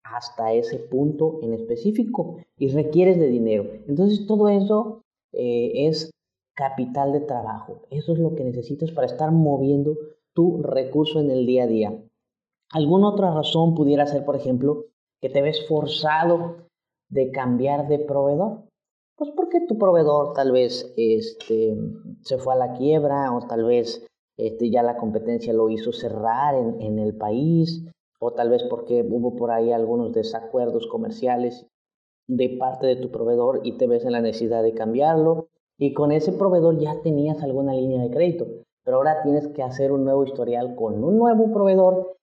hasta 0.06 0.54
ese 0.54 0.80
punto 0.80 1.40
en 1.42 1.54
específico 1.54 2.38
y 2.58 2.70
requieres 2.70 3.20
de 3.20 3.28
dinero. 3.28 3.66
Entonces 3.90 4.26
todo 4.26 4.48
eso 4.48 5.02
eh, 5.34 5.88
es 5.88 6.12
capital 6.56 7.12
de 7.12 7.20
trabajo. 7.20 7.82
Eso 7.90 8.14
es 8.14 8.20
lo 8.20 8.36
que 8.36 8.46
necesitas 8.46 8.92
para 8.92 9.08
estar 9.08 9.34
moviendo 9.34 9.98
tu 10.34 10.64
recurso 10.64 11.20
en 11.20 11.30
el 11.30 11.46
día 11.46 11.66
a 11.66 11.68
día. 11.68 12.04
Alguna 12.72 13.10
otra 13.10 13.34
razón 13.34 13.76
pudiera 13.76 14.08
ser, 14.08 14.24
por 14.24 14.38
ejemplo, 14.38 14.86
que 15.20 15.28
te 15.28 15.42
ves 15.42 15.68
forzado 15.68 16.68
de 17.10 17.32
cambiar 17.32 17.90
de 17.90 18.00
proveedor. 18.00 18.64
Pues 19.22 19.34
porque 19.36 19.62
tu 19.68 19.78
proveedor 19.78 20.34
tal 20.34 20.52
vez 20.52 20.92
este, 20.98 21.78
se 22.22 22.40
fue 22.40 22.56
a 22.56 22.58
la 22.58 22.74
quiebra 22.74 23.32
o 23.32 23.46
tal 23.46 23.66
vez 23.66 24.04
este, 24.36 24.72
ya 24.72 24.82
la 24.82 24.98
competencia 24.98 25.54
lo 25.54 25.70
hizo 25.70 25.94
cerrar 25.94 26.56
en, 26.56 26.82
en 26.82 26.98
el 26.98 27.16
país 27.16 27.86
o 28.20 28.32
tal 28.32 28.50
vez 28.50 28.64
porque 28.64 29.08
hubo 29.08 29.36
por 29.36 29.52
ahí 29.52 29.72
algunos 29.72 30.12
desacuerdos 30.12 30.88
comerciales 30.88 31.68
de 32.28 32.58
parte 32.58 32.88
de 32.88 32.96
tu 32.96 33.12
proveedor 33.12 33.62
y 33.64 33.78
te 33.78 33.86
ves 33.86 34.06
en 34.06 34.14
la 34.14 34.22
necesidad 34.22 34.64
de 34.64 34.74
cambiarlo 34.74 35.50
y 35.78 35.94
con 35.94 36.12
ese 36.12 36.32
proveedor 36.32 36.80
ya 36.80 37.00
tenías 37.04 37.44
alguna 37.44 37.76
línea 37.76 38.02
de 38.02 38.10
crédito, 38.10 38.48
pero 38.84 38.98
ahora 38.98 39.22
tienes 39.22 39.48
que 39.50 39.62
hacer 39.62 39.92
un 39.92 40.04
nuevo 40.04 40.24
historial 40.24 40.74
con 40.74 41.04
un 41.04 41.20
nuevo 41.20 41.54
proveedor 41.54 42.18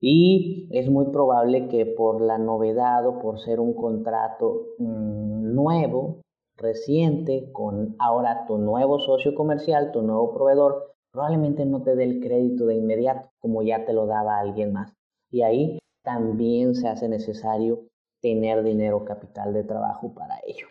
y 0.00 0.68
es 0.72 0.90
muy 0.90 1.06
probable 1.12 1.68
que 1.68 1.86
por 1.86 2.20
la 2.20 2.38
novedad 2.38 3.06
o 3.06 3.20
por 3.20 3.38
ser 3.38 3.60
un 3.60 3.72
contrato 3.72 4.66
mm, 4.78 5.54
nuevo, 5.54 6.23
reciente, 6.56 7.50
con 7.52 7.96
ahora 7.98 8.44
tu 8.46 8.58
nuevo 8.58 8.98
socio 8.98 9.34
comercial, 9.34 9.92
tu 9.92 10.02
nuevo 10.02 10.32
proveedor, 10.32 10.94
probablemente 11.12 11.64
no 11.64 11.82
te 11.82 11.94
dé 11.96 12.04
el 12.04 12.20
crédito 12.20 12.66
de 12.66 12.76
inmediato 12.76 13.30
como 13.40 13.62
ya 13.62 13.84
te 13.84 13.92
lo 13.92 14.06
daba 14.06 14.38
alguien 14.38 14.72
más. 14.72 14.92
Y 15.30 15.42
ahí 15.42 15.78
también 16.02 16.74
se 16.74 16.88
hace 16.88 17.08
necesario 17.08 17.86
tener 18.20 18.62
dinero 18.62 19.04
capital 19.04 19.52
de 19.52 19.64
trabajo 19.64 20.14
para 20.14 20.38
ello. 20.46 20.66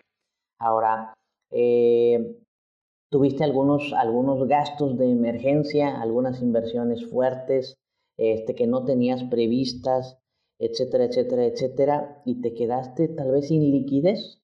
Ahora, 0.59 1.13
eh, 1.51 2.39
tuviste 3.11 3.43
algunos, 3.43 3.93
algunos 3.93 4.47
gastos 4.47 4.97
de 4.97 5.11
emergencia, 5.11 6.01
algunas 6.01 6.41
inversiones 6.41 7.05
fuertes 7.05 7.75
este, 8.17 8.55
que 8.55 8.67
no 8.67 8.85
tenías 8.85 9.23
previstas, 9.23 10.17
etcétera, 10.59 11.05
etcétera, 11.05 11.45
etcétera, 11.45 12.21
y 12.25 12.41
te 12.41 12.53
quedaste 12.53 13.07
tal 13.09 13.31
vez 13.31 13.47
sin 13.47 13.71
liquidez, 13.71 14.39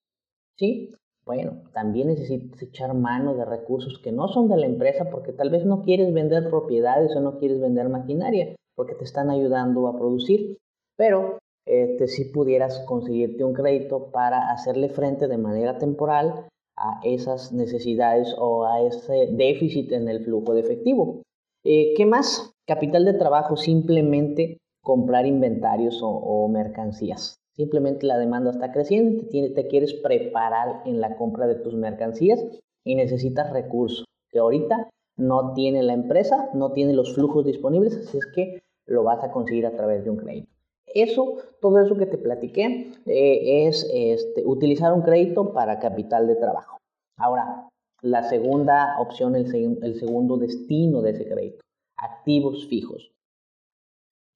¿sí? 0.58 0.92
Bueno, 1.30 1.62
también 1.74 2.08
necesitas 2.08 2.60
echar 2.60 2.96
mano 2.96 3.36
de 3.36 3.46
recursos 3.46 4.00
que 4.00 4.12
no 4.12 4.30
son 4.30 4.48
de 4.48 4.58
la 4.58 4.66
empresa 4.66 5.12
porque 5.12 5.32
tal 5.32 5.52
vez 5.52 5.64
no 5.64 5.84
quieres 5.84 6.12
vender 6.12 6.50
propiedades 6.50 7.16
o 7.16 7.22
no 7.22 7.38
quieres 7.38 7.62
vender 7.62 7.88
maquinaria 7.88 8.56
porque 8.76 8.96
te 8.96 9.04
están 9.04 9.30
ayudando 9.30 9.88
a 9.88 9.96
producir, 9.96 10.58
pero 10.98 11.38
este, 11.68 12.08
si 12.08 12.26
pudieras 12.26 12.80
conseguirte 12.80 13.44
un 13.44 13.54
crédito 13.54 14.10
para 14.10 14.50
hacerle 14.50 14.90
frente 14.90 15.28
de 15.28 15.38
manera 15.38 15.78
temporal 15.78 16.48
a 16.76 17.00
esas 17.04 17.54
necesidades 17.54 18.34
o 18.36 18.66
a 18.66 18.82
ese 18.82 19.28
déficit 19.32 19.92
en 19.92 20.10
el 20.10 20.26
flujo 20.26 20.56
de 20.56 20.62
efectivo. 20.62 21.22
Eh, 21.64 21.94
¿Qué 21.96 22.08
más? 22.08 22.54
Capital 22.66 23.06
de 23.06 23.14
trabajo, 23.14 23.56
simplemente 23.56 24.58
comprar 24.84 25.28
inventarios 25.28 26.00
o, 26.02 26.48
mercancías. 26.48 27.39
Simplemente 27.60 28.08
la 28.08 28.18
demanda 28.18 28.52
está 28.52 28.72
creciendo, 28.72 29.26
te, 29.30 29.50
te 29.50 29.68
quieres 29.68 29.94
preparar 29.94 30.82
en 30.86 31.02
la 31.02 31.18
compra 31.18 31.46
de 31.46 31.56
tus 31.56 31.74
mercancías 31.76 32.42
y 32.86 32.96
necesitas 32.96 33.52
recursos 33.52 34.06
que 34.32 34.40
ahorita 34.40 34.90
no 35.18 35.54
tiene 35.54 35.84
la 35.84 35.92
empresa, 35.92 36.50
no 36.54 36.72
tiene 36.72 36.94
los 36.94 37.14
flujos 37.16 37.44
disponibles, 37.44 37.98
así 37.98 38.18
es 38.18 38.26
que 38.28 38.64
lo 38.86 39.04
vas 39.04 39.22
a 39.26 39.32
conseguir 39.34 39.66
a 39.66 39.76
través 39.76 40.06
de 40.06 40.10
un 40.10 40.16
crédito. 40.16 40.48
Eso, 40.86 41.36
todo 41.60 41.80
eso 41.80 41.98
que 41.98 42.06
te 42.06 42.18
platiqué, 42.18 42.94
eh, 43.06 43.68
es 43.68 43.86
este, 43.94 44.46
utilizar 44.46 44.94
un 44.94 45.02
crédito 45.02 45.52
para 45.52 45.80
capital 45.80 46.28
de 46.28 46.38
trabajo. 46.38 46.78
Ahora, 47.18 47.68
la 48.02 48.24
segunda 48.24 48.96
opción, 49.02 49.36
el 49.36 50.00
segundo 50.00 50.38
destino 50.38 51.02
de 51.02 51.12
ese 51.12 51.28
crédito, 51.28 51.60
activos 51.98 52.70
fijos. 52.70 53.12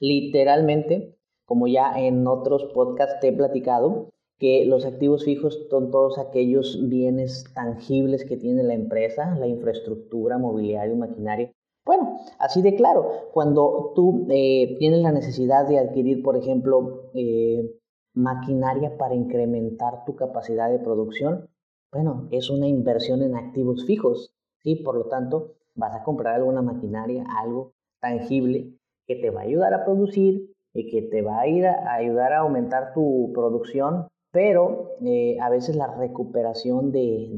Literalmente, 0.02 1.16
como 1.46 1.68
ya 1.68 1.94
en 1.96 2.28
otros 2.28 2.66
podcasts 2.74 3.20
te 3.20 3.30
he 3.30 3.34
platicado, 3.34 4.10
que 4.40 4.66
los 4.66 4.86
activos 4.86 5.24
fijos 5.24 5.68
son 5.70 5.92
todos 5.92 6.18
aquellos 6.18 6.80
bienes 6.90 7.46
tangibles 7.54 8.26
que 8.26 8.38
tiene 8.38 8.64
la 8.64 8.74
empresa, 8.74 9.36
la 9.40 9.48
infraestructura, 9.48 10.38
mobiliario, 10.38 10.96
maquinaria, 10.96 11.52
bueno, 11.86 12.20
así 12.40 12.62
de 12.62 12.76
claro, 12.76 13.30
cuando 13.34 13.92
tú 13.94 14.26
eh, 14.30 14.78
tienes 14.80 15.02
la 15.02 15.12
necesidad 15.12 15.68
de 15.68 15.80
adquirir, 15.80 16.24
por 16.24 16.38
ejemplo, 16.38 17.10
eh, 17.14 17.70
maquinaria 18.14 18.98
para 18.98 19.16
incrementar 19.16 20.06
tu 20.06 20.16
capacidad 20.16 20.72
de 20.72 20.80
producción, 20.80 21.50
bueno, 21.92 22.30
es 22.32 22.50
una 22.50 22.68
inversión 22.68 23.22
en 23.22 23.36
activos 23.36 23.86
fijos, 23.86 24.34
¿sí? 24.64 24.76
Por 24.78 24.96
lo 24.96 25.06
tanto, 25.08 25.56
vas 25.76 25.94
a 25.94 26.04
comprar 26.04 26.36
alguna 26.36 26.62
maquinaria, 26.62 27.26
algo 27.38 27.74
tangible 28.00 28.80
que 29.06 29.16
te 29.18 29.30
va 29.30 29.42
a 29.42 29.44
ayudar 29.44 29.74
a 29.74 29.84
producir 29.84 30.53
y 30.74 30.90
que 30.90 31.04
te 31.04 31.22
va 31.22 31.42
a, 31.42 31.48
ir 31.48 31.66
a, 31.68 31.94
ayudar 31.94 32.34
a 32.34 32.40
aumentar 32.40 32.94
tu 32.94 33.32
producción, 33.34 34.08
pero 34.32 34.92
eh, 35.06 35.38
a 35.40 35.50
veces 35.50 35.76
la 35.76 35.88
recuperación 35.88 36.92
de, 36.92 37.30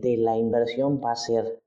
de 0.00 0.16
la 0.18 0.36
inversión 0.36 1.00
va 1.02 1.12
a 1.12 1.16
ser 1.16 1.60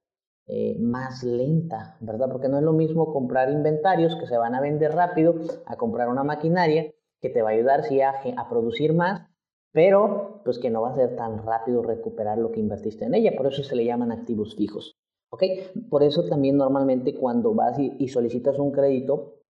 eh, 0.46 0.76
más 0.78 1.24
lenta, 1.24 1.96
¿verdad? 2.02 2.28
Porque 2.30 2.50
no 2.50 2.58
es 2.58 2.64
lo 2.64 2.74
mismo 2.74 3.14
comprar 3.14 3.50
inventarios 3.50 4.18
que 4.18 4.28
se 4.28 4.38
van 4.38 4.56
a 4.56 4.62
vender 4.62 4.92
rápido 4.92 5.36
a 5.66 5.78
comprar 5.78 6.10
una 6.10 6.26
maquinaria 6.26 6.92
que 7.22 7.30
te 7.30 7.42
va 7.42 7.50
a 7.50 7.54
ayudar 7.54 7.86
sí 7.86 8.02
a, 8.02 8.14
a 8.36 8.50
producir 8.50 8.94
más, 8.94 9.26
pero 9.72 10.42
pues 10.44 10.60
que 10.60 10.70
no 10.70 10.82
va 10.82 10.92
a 10.92 10.96
ser 10.96 11.16
tan 11.16 11.46
rápido 11.46 11.82
recuperar 11.82 12.38
lo 12.38 12.52
que 12.52 12.60
invertiste 12.60 13.06
en 13.06 13.16
ella, 13.16 13.32
por 13.38 13.48
eso 13.48 13.64
se 13.64 13.76
le 13.78 13.86
llaman 13.86 14.12
activos 14.12 14.56
fijos. 14.56 14.98
¿Ok? 15.32 15.44
Por 15.90 16.04
eso 16.04 16.26
también 16.26 16.58
normalmente 16.58 17.16
cuando 17.16 17.54
vas 17.54 17.80
y, 17.80 18.08
solicitas 18.10 18.60
un 18.60 18.72
crédito 18.72 19.43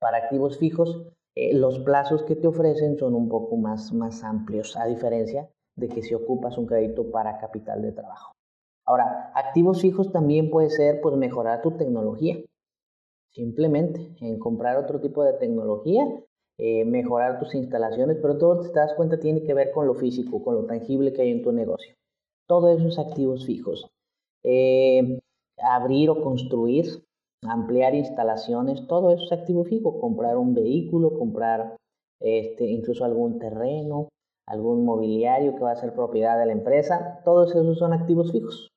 para 0.00 0.18
activos 0.18 0.58
fijos, 0.58 1.06
eh, 1.36 1.54
los 1.54 1.80
plazos 1.80 2.22
que 2.22 2.36
te 2.36 2.46
ofrecen 2.46 2.98
son 2.98 3.14
un 3.14 3.28
poco 3.28 3.56
más, 3.56 3.92
más 3.92 4.22
amplios, 4.22 4.76
a 4.76 4.86
diferencia 4.86 5.48
de 5.76 5.88
que 5.88 6.02
si 6.02 6.14
ocupas 6.14 6.56
un 6.58 6.66
crédito 6.66 7.10
para 7.10 7.38
capital 7.38 7.82
de 7.82 7.92
trabajo. 7.92 8.32
Ahora, 8.86 9.32
activos 9.34 9.80
fijos 9.80 10.12
también 10.12 10.50
puede 10.50 10.70
ser 10.70 11.00
pues 11.00 11.16
mejorar 11.16 11.62
tu 11.62 11.72
tecnología. 11.72 12.38
Simplemente 13.32 14.14
en 14.20 14.38
comprar 14.38 14.76
otro 14.76 15.00
tipo 15.00 15.24
de 15.24 15.32
tecnología, 15.32 16.06
eh, 16.58 16.84
mejorar 16.84 17.40
tus 17.40 17.54
instalaciones, 17.54 18.18
pero 18.22 18.38
todo 18.38 18.60
te 18.60 18.78
das 18.78 18.94
cuenta 18.94 19.18
tiene 19.18 19.42
que 19.42 19.54
ver 19.54 19.72
con 19.72 19.86
lo 19.86 19.94
físico, 19.94 20.44
con 20.44 20.54
lo 20.54 20.66
tangible 20.66 21.12
que 21.12 21.22
hay 21.22 21.30
en 21.32 21.42
tu 21.42 21.50
negocio. 21.50 21.94
Todo 22.46 22.72
eso 22.72 22.86
es 22.86 22.98
activos 22.98 23.44
fijos. 23.44 23.88
Eh, 24.44 25.18
abrir 25.58 26.10
o 26.10 26.22
construir, 26.22 27.03
ampliar 27.48 27.94
instalaciones, 27.94 28.86
todo 28.86 29.10
eso 29.10 29.24
es 29.24 29.32
activo 29.32 29.64
fijo. 29.64 30.00
Comprar 30.00 30.36
un 30.36 30.54
vehículo, 30.54 31.18
comprar 31.18 31.76
este, 32.20 32.66
incluso 32.66 33.04
algún 33.04 33.38
terreno, 33.38 34.08
algún 34.46 34.84
mobiliario 34.84 35.54
que 35.54 35.62
va 35.62 35.72
a 35.72 35.76
ser 35.76 35.94
propiedad 35.94 36.38
de 36.38 36.46
la 36.46 36.52
empresa, 36.52 37.20
todos 37.24 37.50
esos 37.50 37.78
son 37.78 37.92
activos 37.92 38.32
fijos. 38.32 38.70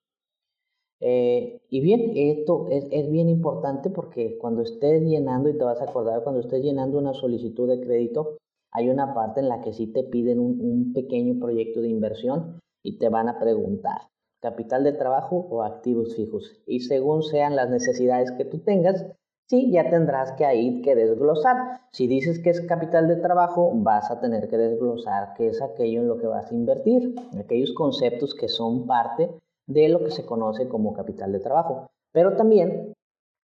Eh, 1.00 1.62
y 1.70 1.82
bien, 1.82 2.14
esto 2.16 2.68
es, 2.70 3.12
bien 3.12 3.30
importante 3.30 3.90
porque 3.90 4.38
cuando 4.40 4.64
estés 4.64 5.04
llenando, 5.04 5.50
y 5.50 5.58
te 5.58 5.64
vas 5.64 5.80
a 5.80 5.86
acordar, 5.86 6.24
cuando 6.24 6.42
estés 6.42 6.64
llenando 6.64 6.98
una 6.98 7.14
solicitud 7.14 7.68
de 7.68 7.80
crédito, 7.80 8.38
hay 8.72 8.90
una 8.90 9.14
parte 9.14 9.40
en 9.40 9.50
la 9.50 9.62
que 9.62 9.74
sí 9.74 9.88
te 9.88 10.04
piden 10.04 10.40
un 10.40 10.94
pequeño 10.94 11.40
proyecto 11.40 11.82
de 11.82 11.90
inversión 11.90 12.60
y 12.84 12.98
te 12.98 13.10
van 13.10 13.30
a 13.30 13.40
preguntar, 13.40 14.02
capital 14.42 14.84
de 14.84 14.94
trabajo 14.94 15.48
o 15.50 15.64
activos 15.64 16.16
fijos. 16.16 16.62
Y 16.66 16.82
según 16.82 17.24
sean 17.24 17.56
las 17.56 17.70
necesidades 17.70 18.32
que 18.32 18.46
tú 18.46 18.60
tengas, 18.60 19.06
sí, 19.48 19.72
ya 19.72 19.90
tendrás 19.90 20.34
que 20.34 20.46
ahí 20.46 20.82
que 20.82 20.96
desglosar. 20.96 21.82
Si 21.92 22.08
dices 22.08 22.40
que 22.40 22.52
es 22.52 22.62
capital 22.62 23.08
de 23.08 23.18
trabajo, 23.18 23.72
vas 23.74 24.12
a 24.12 24.20
tener 24.20 24.50
que 24.50 24.58
desglosar 24.58 25.34
qué 25.36 25.48
es 25.48 25.62
aquello 25.62 26.02
en 26.02 26.08
lo 26.08 26.18
que 26.18 26.28
vas 26.28 26.52
a 26.52 26.56
invertir, 26.56 27.16
aquellos 27.40 27.74
conceptos 27.74 28.36
que 28.36 28.48
son 28.48 28.86
parte 28.86 29.30
de 29.68 29.90
lo 29.90 30.04
que 30.04 30.12
se 30.12 30.26
conoce 30.26 30.68
como 30.68 30.94
capital 30.94 31.32
de 31.32 31.40
trabajo. 31.40 31.88
Pero 32.14 32.36
también, 32.36 32.94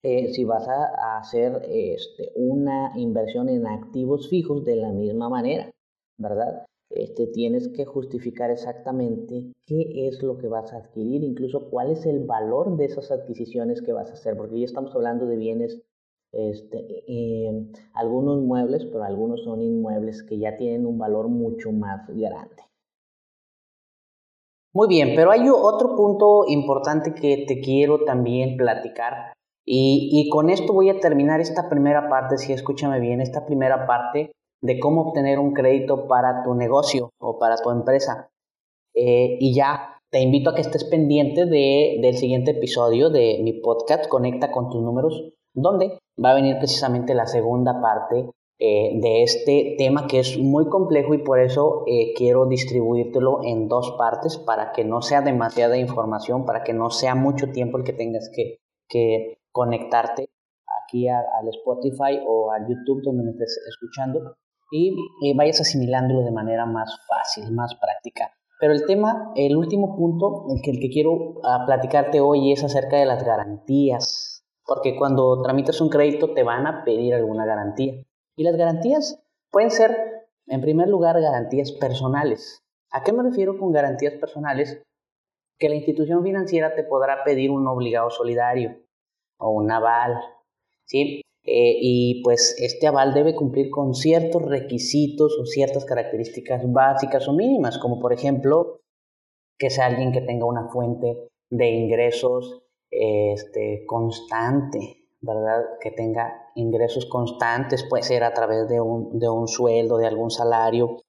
eh, 0.04 0.34
si 0.34 0.44
vas 0.44 0.68
a, 0.68 1.18
hacer 1.18 1.62
este, 1.70 2.32
una 2.36 2.94
inversión 2.96 3.50
en 3.50 3.68
activos 3.68 4.30
fijos 4.30 4.66
de 4.66 4.76
la 4.76 4.92
misma 4.92 5.30
manera, 5.30 5.70
¿verdad? 6.18 6.66
Este, 6.90 7.28
tienes 7.28 7.68
que 7.70 7.86
justificar 7.86 8.50
exactamente 8.50 9.54
qué 9.68 10.08
es 10.08 10.24
lo 10.24 10.38
que 10.38 10.48
vas 10.48 10.74
a 10.74 10.78
adquirir, 10.78 11.24
incluso 11.24 11.70
cuál 11.70 11.92
es 11.92 12.06
el 12.06 12.26
valor 12.26 12.78
de 12.78 12.86
esas 12.86 13.12
adquisiciones 13.12 13.82
que 13.82 13.94
vas 13.94 14.10
a 14.10 14.14
hacer, 14.14 14.36
porque 14.36 14.60
ya 14.60 14.66
estamos 14.66 14.96
hablando 14.96 15.28
de 15.28 15.38
bienes, 15.38 15.84
este, 16.32 17.06
algunos 17.94 18.42
muebles, 18.42 18.86
pero 18.86 19.04
algunos 19.04 19.44
son 19.44 19.62
inmuebles 19.62 20.24
que 20.24 20.40
ya 20.40 20.58
tienen 20.58 20.86
un 20.86 20.98
valor 20.98 21.28
mucho 21.28 21.72
más 21.72 22.08
grande. 22.08 22.64
Muy 24.74 24.88
bien, 24.88 25.14
pero 25.16 25.32
hay 25.32 25.48
otro 25.50 25.96
punto 25.96 26.46
importante 26.48 27.14
que 27.14 27.46
te 27.48 27.60
quiero 27.60 28.04
también 28.06 28.56
platicar 28.58 29.34
y, 29.72 30.28
con 30.32 30.50
esto 30.50 30.74
voy 30.74 30.90
a 30.90 31.00
terminar 31.00 31.42
esta 31.42 31.70
primera 31.70 32.10
parte, 32.10 32.40
si 32.40 32.54
escúchame 32.54 33.00
bien, 33.00 33.22
esta 33.22 33.46
primera 33.46 33.86
parte 33.86 34.32
de 34.62 34.80
cómo 34.80 35.02
obtener 35.02 35.40
un 35.40 35.54
crédito 35.54 36.08
para 36.08 36.44
tu 36.44 36.54
negocio 36.54 37.12
o 37.20 37.40
para 37.40 37.58
tu 37.58 37.72
empresa. 37.72 38.30
Eh, 38.94 39.38
y 39.40 39.54
ya 39.54 40.00
te 40.10 40.20
invito 40.20 40.50
a 40.50 40.56
que 40.56 40.62
estés 40.62 40.84
pendiente 40.84 41.46
de, 41.46 42.00
del 42.02 42.18
siguiente 42.18 42.52
episodio 42.52 43.10
de 43.10 43.40
mi 43.44 43.54
podcast, 43.54 44.08
Conecta 44.08 44.52
con 44.52 44.70
tus 44.70 44.82
números, 44.82 45.34
donde 45.54 46.00
va 46.24 46.32
a 46.32 46.36
venir 46.36 46.58
precisamente 46.58 47.14
la 47.14 47.28
segunda 47.28 47.80
parte 47.82 48.30
eh, 48.62 49.00
de 49.00 49.24
este 49.24 49.76
tema 49.78 50.08
que 50.08 50.20
es 50.20 50.38
muy 50.38 50.68
complejo 50.68 51.14
y 51.14 51.20
por 51.20 51.40
eso 51.40 51.84
eh, 51.88 52.14
quiero 52.18 52.46
distribuírtelo 52.46 53.40
en 53.44 53.70
dos 53.70 53.96
partes 53.98 54.38
para 54.38 54.74
que 54.74 54.84
no 54.84 55.02
sea 55.02 55.22
demasiada 55.22 55.78
información, 55.78 56.46
para 56.46 56.64
que 56.64 56.74
no 56.74 56.90
sea 56.90 57.16
mucho 57.16 57.52
tiempo 57.52 57.78
el 57.78 57.86
que 57.86 57.94
tengas 57.94 58.30
que, 58.36 58.58
que 58.90 59.38
conectarte 59.54 60.30
aquí 60.84 61.08
al 61.08 61.48
Spotify 61.50 62.20
o 62.28 62.52
al 62.52 62.68
YouTube 62.68 63.02
donde 63.04 63.24
me 63.24 63.32
estés 63.32 63.62
escuchando 63.70 64.36
y 64.72 65.34
vayas 65.36 65.62
asimilándolo 65.62 66.24
de 66.24 66.32
manera 66.32 66.66
más 66.66 67.00
fácil, 67.08 67.52
más 67.52 67.76
práctica. 67.76 68.34
Pero 68.60 68.74
el 68.74 68.86
tema, 68.86 69.32
el 69.36 69.56
último 69.56 69.96
punto, 69.96 70.46
el 70.50 70.62
que, 70.62 70.72
el 70.72 70.80
que 70.80 70.90
quiero 70.90 71.40
ah, 71.44 71.64
platicarte 71.66 72.20
hoy 72.20 72.52
es 72.52 72.64
acerca 72.64 72.98
de 72.98 73.06
las 73.06 73.24
garantías. 73.24 74.44
Porque 74.66 74.98
cuando 74.98 75.42
tramitas 75.42 75.80
un 75.80 75.90
crédito 75.90 76.34
te 76.34 76.44
van 76.44 76.68
a 76.68 76.84
pedir 76.84 77.14
alguna 77.14 77.46
garantía. 77.46 77.94
Y 78.36 78.44
las 78.44 78.58
garantías 78.58 79.24
pueden 79.50 79.72
ser, 79.72 80.28
en 80.48 80.62
primer 80.62 80.90
lugar, 80.90 81.20
garantías 81.22 81.72
personales. 81.72 82.62
¿A 82.92 83.02
qué 83.04 83.14
me 83.14 83.24
refiero 83.24 83.58
con 83.58 83.72
garantías 83.72 84.16
personales? 84.16 84.84
Que 85.58 85.70
la 85.70 85.76
institución 85.76 86.22
financiera 86.22 86.76
te 86.76 86.84
podrá 86.84 87.24
pedir 87.24 87.52
un 87.52 87.66
obligado 87.66 88.10
solidario 88.10 88.78
o 89.38 89.52
un 89.52 89.72
aval. 89.72 90.20
¿sí? 90.86 91.22
Eh, 91.52 91.80
y 91.82 92.22
pues 92.22 92.56
este 92.60 92.86
aval 92.86 93.16
debe 93.16 93.34
cumplir 93.34 93.72
con 93.72 93.96
ciertos 93.96 94.44
requisitos 94.44 95.36
o 95.42 95.46
ciertas 95.48 95.84
características 95.84 96.62
básicas 96.72 97.28
o 97.28 97.34
mínimas, 97.34 97.80
como 97.80 98.00
por 98.00 98.14
ejemplo 98.14 98.82
que 99.58 99.72
sea 99.72 99.88
alguien 99.88 100.12
que 100.12 100.22
tenga 100.22 100.46
una 100.46 100.70
fuente 100.70 101.28
de 101.50 101.70
ingresos 101.72 102.62
este, 102.92 103.84
constante, 103.88 105.08
¿verdad? 105.22 105.64
Que 105.82 105.90
tenga 105.90 106.52
ingresos 106.54 107.08
constantes, 107.08 107.84
puede 107.90 108.04
ser 108.04 108.24
a 108.24 108.34
través 108.36 108.70
de 108.70 108.80
un, 108.80 109.18
de 109.18 109.28
un 109.28 109.48
sueldo, 109.48 109.98
de 109.98 110.06
algún 110.06 110.30
salario, 110.30 111.02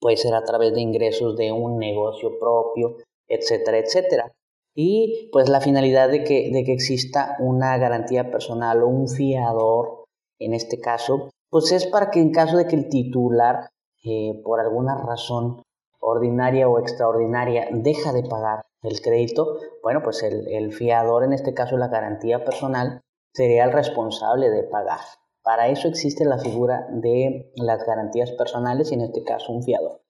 puede 0.00 0.16
ser 0.16 0.32
a 0.32 0.44
través 0.44 0.72
de 0.72 0.80
ingresos 0.80 1.36
de 1.36 1.52
un 1.52 1.76
negocio 1.76 2.38
propio, 2.40 2.96
etcétera, 3.28 3.76
etcétera. 3.80 4.32
Y 4.80 5.28
pues 5.32 5.48
la 5.48 5.60
finalidad 5.60 6.08
de 6.08 6.22
que, 6.22 6.52
de 6.52 6.62
que 6.62 6.72
exista 6.72 7.34
una 7.40 7.76
garantía 7.78 8.30
personal 8.30 8.80
o 8.84 8.86
un 8.86 9.08
fiador, 9.08 10.04
en 10.38 10.54
este 10.54 10.78
caso, 10.78 11.30
pues 11.50 11.72
es 11.72 11.84
para 11.84 12.10
que 12.12 12.20
en 12.20 12.30
caso 12.30 12.56
de 12.56 12.68
que 12.68 12.76
el 12.76 12.88
titular, 12.88 13.70
eh, 14.04 14.40
por 14.44 14.60
alguna 14.60 14.96
razón 14.96 15.64
ordinaria 15.98 16.68
o 16.68 16.78
extraordinaria, 16.78 17.66
deja 17.72 18.12
de 18.12 18.22
pagar 18.22 18.62
el 18.84 19.00
crédito, 19.00 19.58
bueno, 19.82 20.00
pues 20.04 20.22
el, 20.22 20.46
el 20.46 20.72
fiador, 20.72 21.24
en 21.24 21.32
este 21.32 21.54
caso 21.54 21.76
la 21.76 21.88
garantía 21.88 22.44
personal, 22.44 23.00
sería 23.34 23.64
el 23.64 23.72
responsable 23.72 24.48
de 24.48 24.62
pagar. 24.62 25.00
Para 25.42 25.66
eso 25.66 25.88
existe 25.88 26.24
la 26.24 26.38
figura 26.38 26.86
de 26.92 27.50
las 27.56 27.84
garantías 27.84 28.30
personales 28.30 28.92
y 28.92 28.94
en 28.94 29.00
este 29.00 29.24
caso 29.24 29.52
un 29.52 29.64
fiador. 29.64 30.02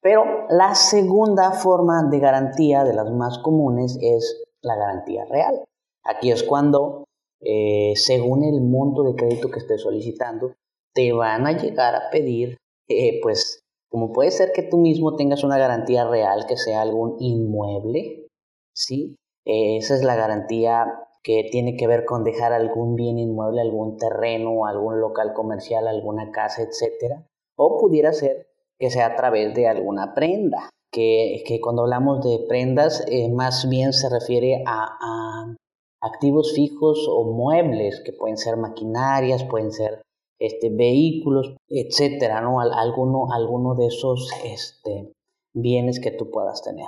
Pero 0.00 0.46
la 0.48 0.74
segunda 0.74 1.52
forma 1.52 2.08
de 2.10 2.18
garantía 2.20 2.84
de 2.84 2.94
las 2.94 3.10
más 3.10 3.38
comunes 3.38 3.98
es 4.00 4.44
la 4.62 4.76
garantía 4.76 5.24
real. 5.24 5.64
Aquí 6.04 6.30
es 6.30 6.42
cuando, 6.42 7.04
eh, 7.40 7.94
según 7.96 8.44
el 8.44 8.60
monto 8.60 9.02
de 9.02 9.16
crédito 9.16 9.50
que 9.50 9.58
estés 9.58 9.82
solicitando, 9.82 10.54
te 10.94 11.12
van 11.12 11.46
a 11.46 11.52
llegar 11.52 11.94
a 11.94 12.10
pedir, 12.10 12.58
eh, 12.88 13.20
pues, 13.22 13.60
como 13.90 14.12
puede 14.12 14.30
ser 14.30 14.52
que 14.52 14.62
tú 14.62 14.78
mismo 14.78 15.16
tengas 15.16 15.44
una 15.44 15.58
garantía 15.58 16.06
real, 16.06 16.46
que 16.46 16.56
sea 16.56 16.82
algún 16.82 17.16
inmueble, 17.18 18.26
¿sí? 18.74 19.16
esa 19.44 19.94
es 19.94 20.02
la 20.02 20.14
garantía 20.14 21.08
que 21.22 21.48
tiene 21.50 21.76
que 21.76 21.86
ver 21.86 22.04
con 22.04 22.24
dejar 22.24 22.52
algún 22.52 22.94
bien 22.94 23.18
inmueble, 23.18 23.60
algún 23.60 23.96
terreno, 23.96 24.66
algún 24.66 25.00
local 25.00 25.32
comercial, 25.34 25.88
alguna 25.88 26.30
casa, 26.30 26.62
etc. 26.62 27.22
O 27.56 27.78
pudiera 27.78 28.12
ser 28.12 28.47
que 28.78 28.90
sea 28.90 29.06
a 29.06 29.16
través 29.16 29.54
de 29.54 29.66
alguna 29.66 30.14
prenda, 30.14 30.70
que, 30.92 31.42
que 31.46 31.60
cuando 31.60 31.82
hablamos 31.82 32.24
de 32.24 32.44
prendas 32.48 33.04
eh, 33.08 33.28
más 33.28 33.68
bien 33.68 33.92
se 33.92 34.08
refiere 34.08 34.62
a, 34.66 34.96
a, 35.00 35.56
activos 36.00 36.54
fijos 36.54 37.06
o 37.10 37.24
muebles, 37.24 38.00
que 38.04 38.12
pueden 38.12 38.36
ser 38.36 38.56
maquinarias, 38.56 39.44
pueden 39.44 39.72
ser 39.72 40.02
este, 40.38 40.70
vehículos, 40.70 41.56
etcétera, 41.68 42.40
¿no? 42.40 42.60
Alguno, 42.60 43.32
alguno 43.32 43.74
de 43.74 43.86
esos 43.86 44.30
este, 44.44 45.12
bienes 45.52 46.00
que 46.00 46.12
tú 46.12 46.30
puedas 46.30 46.62
tener. 46.62 46.86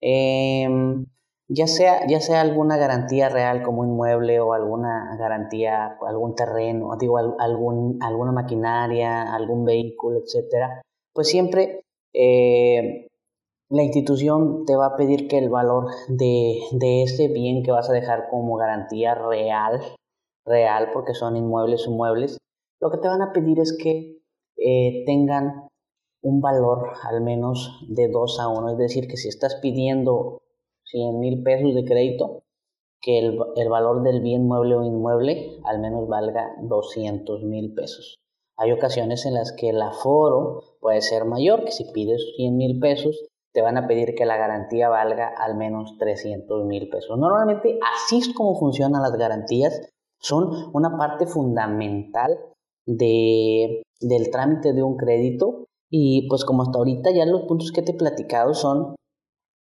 Eh, 0.00 0.66
ya 1.50 1.66
sea, 1.66 2.06
ya 2.06 2.20
sea 2.20 2.42
alguna 2.42 2.76
garantía 2.76 3.30
real 3.30 3.62
como 3.62 3.84
inmueble 3.84 4.38
o 4.40 4.52
alguna 4.52 5.16
garantía, 5.18 5.96
algún 6.06 6.34
terreno, 6.34 6.90
digo, 6.98 7.16
algún, 7.18 7.98
alguna 8.02 8.32
maquinaria, 8.32 9.34
algún 9.34 9.64
vehículo, 9.64 10.18
etcétera, 10.18 10.82
pues 11.18 11.30
siempre 11.30 11.82
eh, 12.14 13.08
la 13.68 13.82
institución 13.82 14.64
te 14.66 14.76
va 14.76 14.86
a 14.86 14.96
pedir 14.96 15.26
que 15.26 15.38
el 15.38 15.48
valor 15.48 15.86
de, 16.06 16.60
ese 17.02 17.26
bien 17.26 17.64
que 17.64 17.72
vas 17.72 17.90
a 17.90 17.92
dejar 17.92 18.28
como 18.30 18.54
garantía 18.54 19.16
real, 19.16 19.80
real 20.46 20.90
porque 20.92 21.14
son 21.14 21.34
inmuebles 21.34 21.88
o 21.88 21.90
muebles, 21.90 22.38
lo 22.80 22.92
que 22.92 22.98
te 22.98 23.08
van 23.08 23.20
a 23.20 23.32
pedir 23.32 23.58
es 23.58 23.76
que 23.76 24.20
eh, 24.58 25.02
tengan 25.06 25.66
un 26.22 26.40
valor 26.40 26.92
al 27.02 27.20
menos 27.20 27.84
de 27.88 28.06
2 28.06 28.38
a 28.38 28.46
1, 28.46 28.70
es 28.70 28.78
decir, 28.78 29.08
que 29.08 29.16
si 29.16 29.28
estás 29.28 29.56
pidiendo 29.56 30.42
100 30.84 31.18
mil 31.18 31.42
pesos 31.42 31.74
de 31.74 31.84
crédito, 31.84 32.44
que 33.02 33.18
el, 33.18 33.36
el, 33.56 33.68
valor 33.68 34.04
del 34.04 34.20
bien 34.20 34.46
mueble 34.46 34.76
o 34.76 34.84
inmueble 34.84 35.58
al 35.64 35.80
menos 35.80 36.06
valga 36.06 36.54
200 36.62 37.42
mil 37.42 37.74
pesos. 37.74 38.20
Hay 38.58 38.72
ocasiones 38.72 39.24
en 39.24 39.34
las 39.34 39.52
que 39.52 39.70
el 39.70 39.80
aforo 39.80 40.62
puede 40.80 41.00
ser 41.00 41.24
mayor, 41.24 41.64
que 41.64 41.70
si 41.70 41.84
pides 41.92 42.20
100 42.36 42.56
mil 42.56 42.80
pesos, 42.80 43.28
te 43.52 43.62
van 43.62 43.78
a 43.78 43.86
pedir 43.86 44.14
que 44.14 44.26
la 44.26 44.36
garantía 44.36 44.88
valga 44.88 45.28
al 45.28 45.56
menos 45.56 45.96
300 45.98 46.66
mil 46.66 46.88
pesos. 46.90 47.16
Normalmente 47.18 47.78
así 47.94 48.18
es 48.18 48.34
como 48.34 48.58
funcionan 48.58 49.02
las 49.02 49.16
garantías, 49.16 49.80
son 50.20 50.70
una 50.74 50.96
parte 50.98 51.26
fundamental 51.26 52.36
de, 52.84 53.82
del 54.00 54.30
trámite 54.30 54.72
de 54.72 54.82
un 54.82 54.96
crédito 54.96 55.66
y 55.88 56.28
pues 56.28 56.44
como 56.44 56.62
hasta 56.62 56.78
ahorita 56.78 57.10
ya 57.10 57.24
los 57.26 57.42
puntos 57.42 57.72
que 57.72 57.82
te 57.82 57.92
he 57.92 57.96
platicado 57.96 58.54
son 58.54 58.96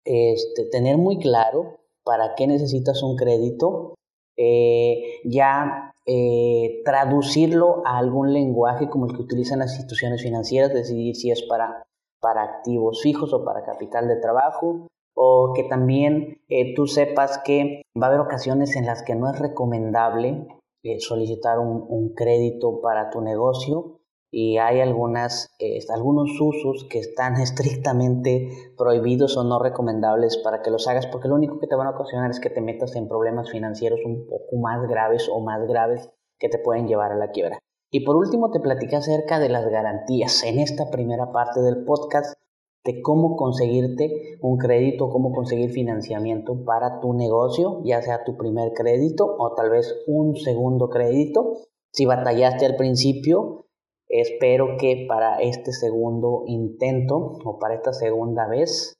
este, 0.04 0.64
tener 0.70 0.96
muy 0.96 1.18
claro 1.18 1.80
para 2.04 2.34
qué 2.34 2.46
necesitas 2.46 3.02
un 3.02 3.16
crédito, 3.16 3.94
eh, 4.36 5.20
ya 5.24 5.92
eh, 6.06 6.82
traducirlo 6.84 7.82
a 7.84 7.98
algún 7.98 8.32
lenguaje 8.32 8.88
como 8.88 9.06
el 9.06 9.16
que 9.16 9.22
utilizan 9.22 9.58
las 9.58 9.72
instituciones 9.72 10.22
financieras, 10.22 10.72
decidir 10.72 11.16
si 11.16 11.30
es 11.30 11.42
para, 11.42 11.84
para 12.20 12.42
activos 12.42 13.02
fijos 13.02 13.32
o 13.34 13.44
para 13.44 13.64
capital 13.64 14.06
de 14.06 14.16
trabajo, 14.16 14.86
o 15.16 15.52
que 15.54 15.64
también 15.64 16.42
eh, 16.48 16.74
tú 16.74 16.86
sepas 16.86 17.38
que 17.38 17.82
va 18.00 18.06
a 18.06 18.10
haber 18.10 18.20
ocasiones 18.20 18.76
en 18.76 18.86
las 18.86 19.02
que 19.02 19.14
no 19.14 19.30
es 19.30 19.38
recomendable 19.38 20.46
eh, 20.84 21.00
solicitar 21.00 21.58
un, 21.58 22.14
crédito 22.14 22.80
para 22.80 23.10
tu 23.10 23.20
negocio 23.20 23.98
y 24.38 24.58
hay 24.58 24.80
eh, 24.80 25.80
algunos 25.88 26.38
usos 26.38 26.86
que 26.90 26.98
están 26.98 27.36
estrictamente 27.40 28.50
prohibidos 28.76 29.34
o 29.38 29.44
no 29.44 29.58
recomendables 29.58 30.36
para 30.44 30.60
que 30.60 30.70
los 30.70 30.86
hagas 30.88 31.06
porque 31.06 31.28
lo 31.28 31.36
único 31.36 31.58
que 31.58 31.66
te 31.66 31.74
van 31.74 31.86
a 31.86 31.92
ocasionar 31.92 32.30
es 32.30 32.38
que 32.38 32.50
te 32.50 32.60
metas 32.60 32.94
en 32.96 33.08
problemas 33.08 33.50
financieros 33.50 34.00
un 34.04 34.26
poco 34.26 34.56
más 34.60 34.86
graves 34.90 35.26
o 35.32 35.40
más 35.40 35.66
graves 35.66 36.10
que 36.38 36.50
te 36.50 36.58
pueden 36.58 36.86
llevar 36.86 37.12
a 37.12 37.16
la 37.16 37.30
quiebra. 37.30 37.58
Y 37.90 38.04
por 38.04 38.16
último 38.16 38.50
te 38.50 38.60
platicé 38.60 38.96
acerca 38.96 39.38
de 39.38 39.48
las 39.48 39.66
garantías 39.70 40.44
en 40.44 40.58
esta 40.58 40.90
primera 40.90 41.32
parte 41.32 41.62
del 41.62 41.86
podcast 41.86 42.38
de 42.84 43.00
cómo 43.00 43.36
conseguirte 43.36 44.36
un 44.42 44.58
crédito, 44.58 45.08
cómo 45.08 45.32
conseguir 45.32 45.70
financiamiento 45.70 46.62
para 46.66 47.00
tu 47.00 47.14
negocio, 47.14 47.80
ya 47.84 48.02
sea 48.02 48.22
tu 48.22 48.36
primer 48.36 48.74
crédito 48.74 49.24
o 49.38 49.54
tal 49.54 49.70
vez 49.70 49.94
un 50.06 50.36
segundo 50.36 50.90
crédito. 50.90 51.54
Si 51.90 52.04
batallaste 52.04 52.66
al 52.66 52.76
principio, 52.76 53.65
espero 54.08 54.76
que 54.78 55.06
para 55.08 55.38
este 55.38 55.72
segundo 55.72 56.44
intento 56.46 57.38
o 57.44 57.58
para 57.58 57.74
esta 57.74 57.92
segunda 57.92 58.46
vez 58.48 58.94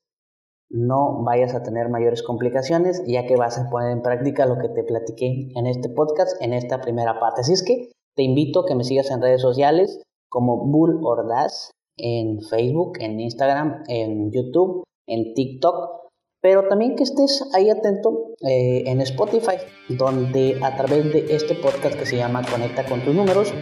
no 0.69 1.23
vayas 1.23 1.55
a 1.55 1.63
tener 1.63 1.89
mayores 1.89 2.23
complicaciones, 2.23 3.03
ya 3.07 3.27
que 3.27 3.37
vas 3.37 3.59
a 3.59 3.71
poner 3.71 3.93
en 3.93 4.03
práctica 4.03 4.47
lo 4.47 4.59
que 4.59 4.69
te 4.69 4.83
platiqué 4.83 5.49
en 5.55 5.67
este 5.67 5.89
podcast, 5.89 6.41
en 6.43 6.53
esta 6.53 6.81
primera 6.81 7.21
parte. 7.21 7.43
Así 7.43 7.53
es 7.53 7.63
que 7.63 7.91
te 8.17 8.23
invito 8.23 8.61
a 8.61 8.67
que 8.67 8.75
me 8.75 8.85
sigas 8.85 9.11
en 9.11 9.23
redes 9.23 9.43
sociales 9.43 10.03
como 10.29 10.67
Bull 10.67 11.01
Ordaz 11.05 11.71
en 11.97 12.41
Facebook, 12.43 12.99
en 13.01 13.21
Instagram, 13.21 13.85
en 13.89 14.31
YouTube, 14.33 14.85
en 15.07 15.35
TikTok, 15.35 16.11
pero 16.43 16.69
también 16.69 16.97
que 16.97 17.05
estés 17.05 17.49
ahí 17.55 17.71
atento 17.71 18.35
eh, 18.47 18.85
en 18.87 19.01
Spotify, 19.01 19.57
donde 19.89 20.59
a 20.63 20.77
través 20.77 21.13
de 21.13 21.35
este 21.35 21.55
podcast 21.55 21.99
que 21.99 22.07
se 22.07 22.17
llama 22.17 22.43
Conecta 22.51 22.85
con 22.87 23.03
tus 23.03 23.15
números, 23.15 23.53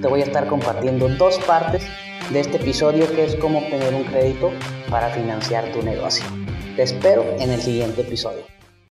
te 0.00 0.08
voy 0.08 0.20
a 0.20 0.24
estar 0.24 0.46
compartiendo 0.46 1.08
dos 1.08 1.38
partes 1.40 1.82
de 2.30 2.40
este 2.40 2.56
episodio 2.56 3.10
que 3.14 3.24
es 3.24 3.36
cómo 3.36 3.58
obtener 3.58 3.94
un 3.94 4.04
crédito 4.04 4.50
para 4.88 5.10
financiar 5.10 5.64
tu 5.72 5.82
negocio. 5.82 6.24
Te 6.76 6.82
espero 6.82 7.24
en 7.38 7.50
el 7.50 7.60
siguiente 7.60 8.02
episodio. 8.02 8.59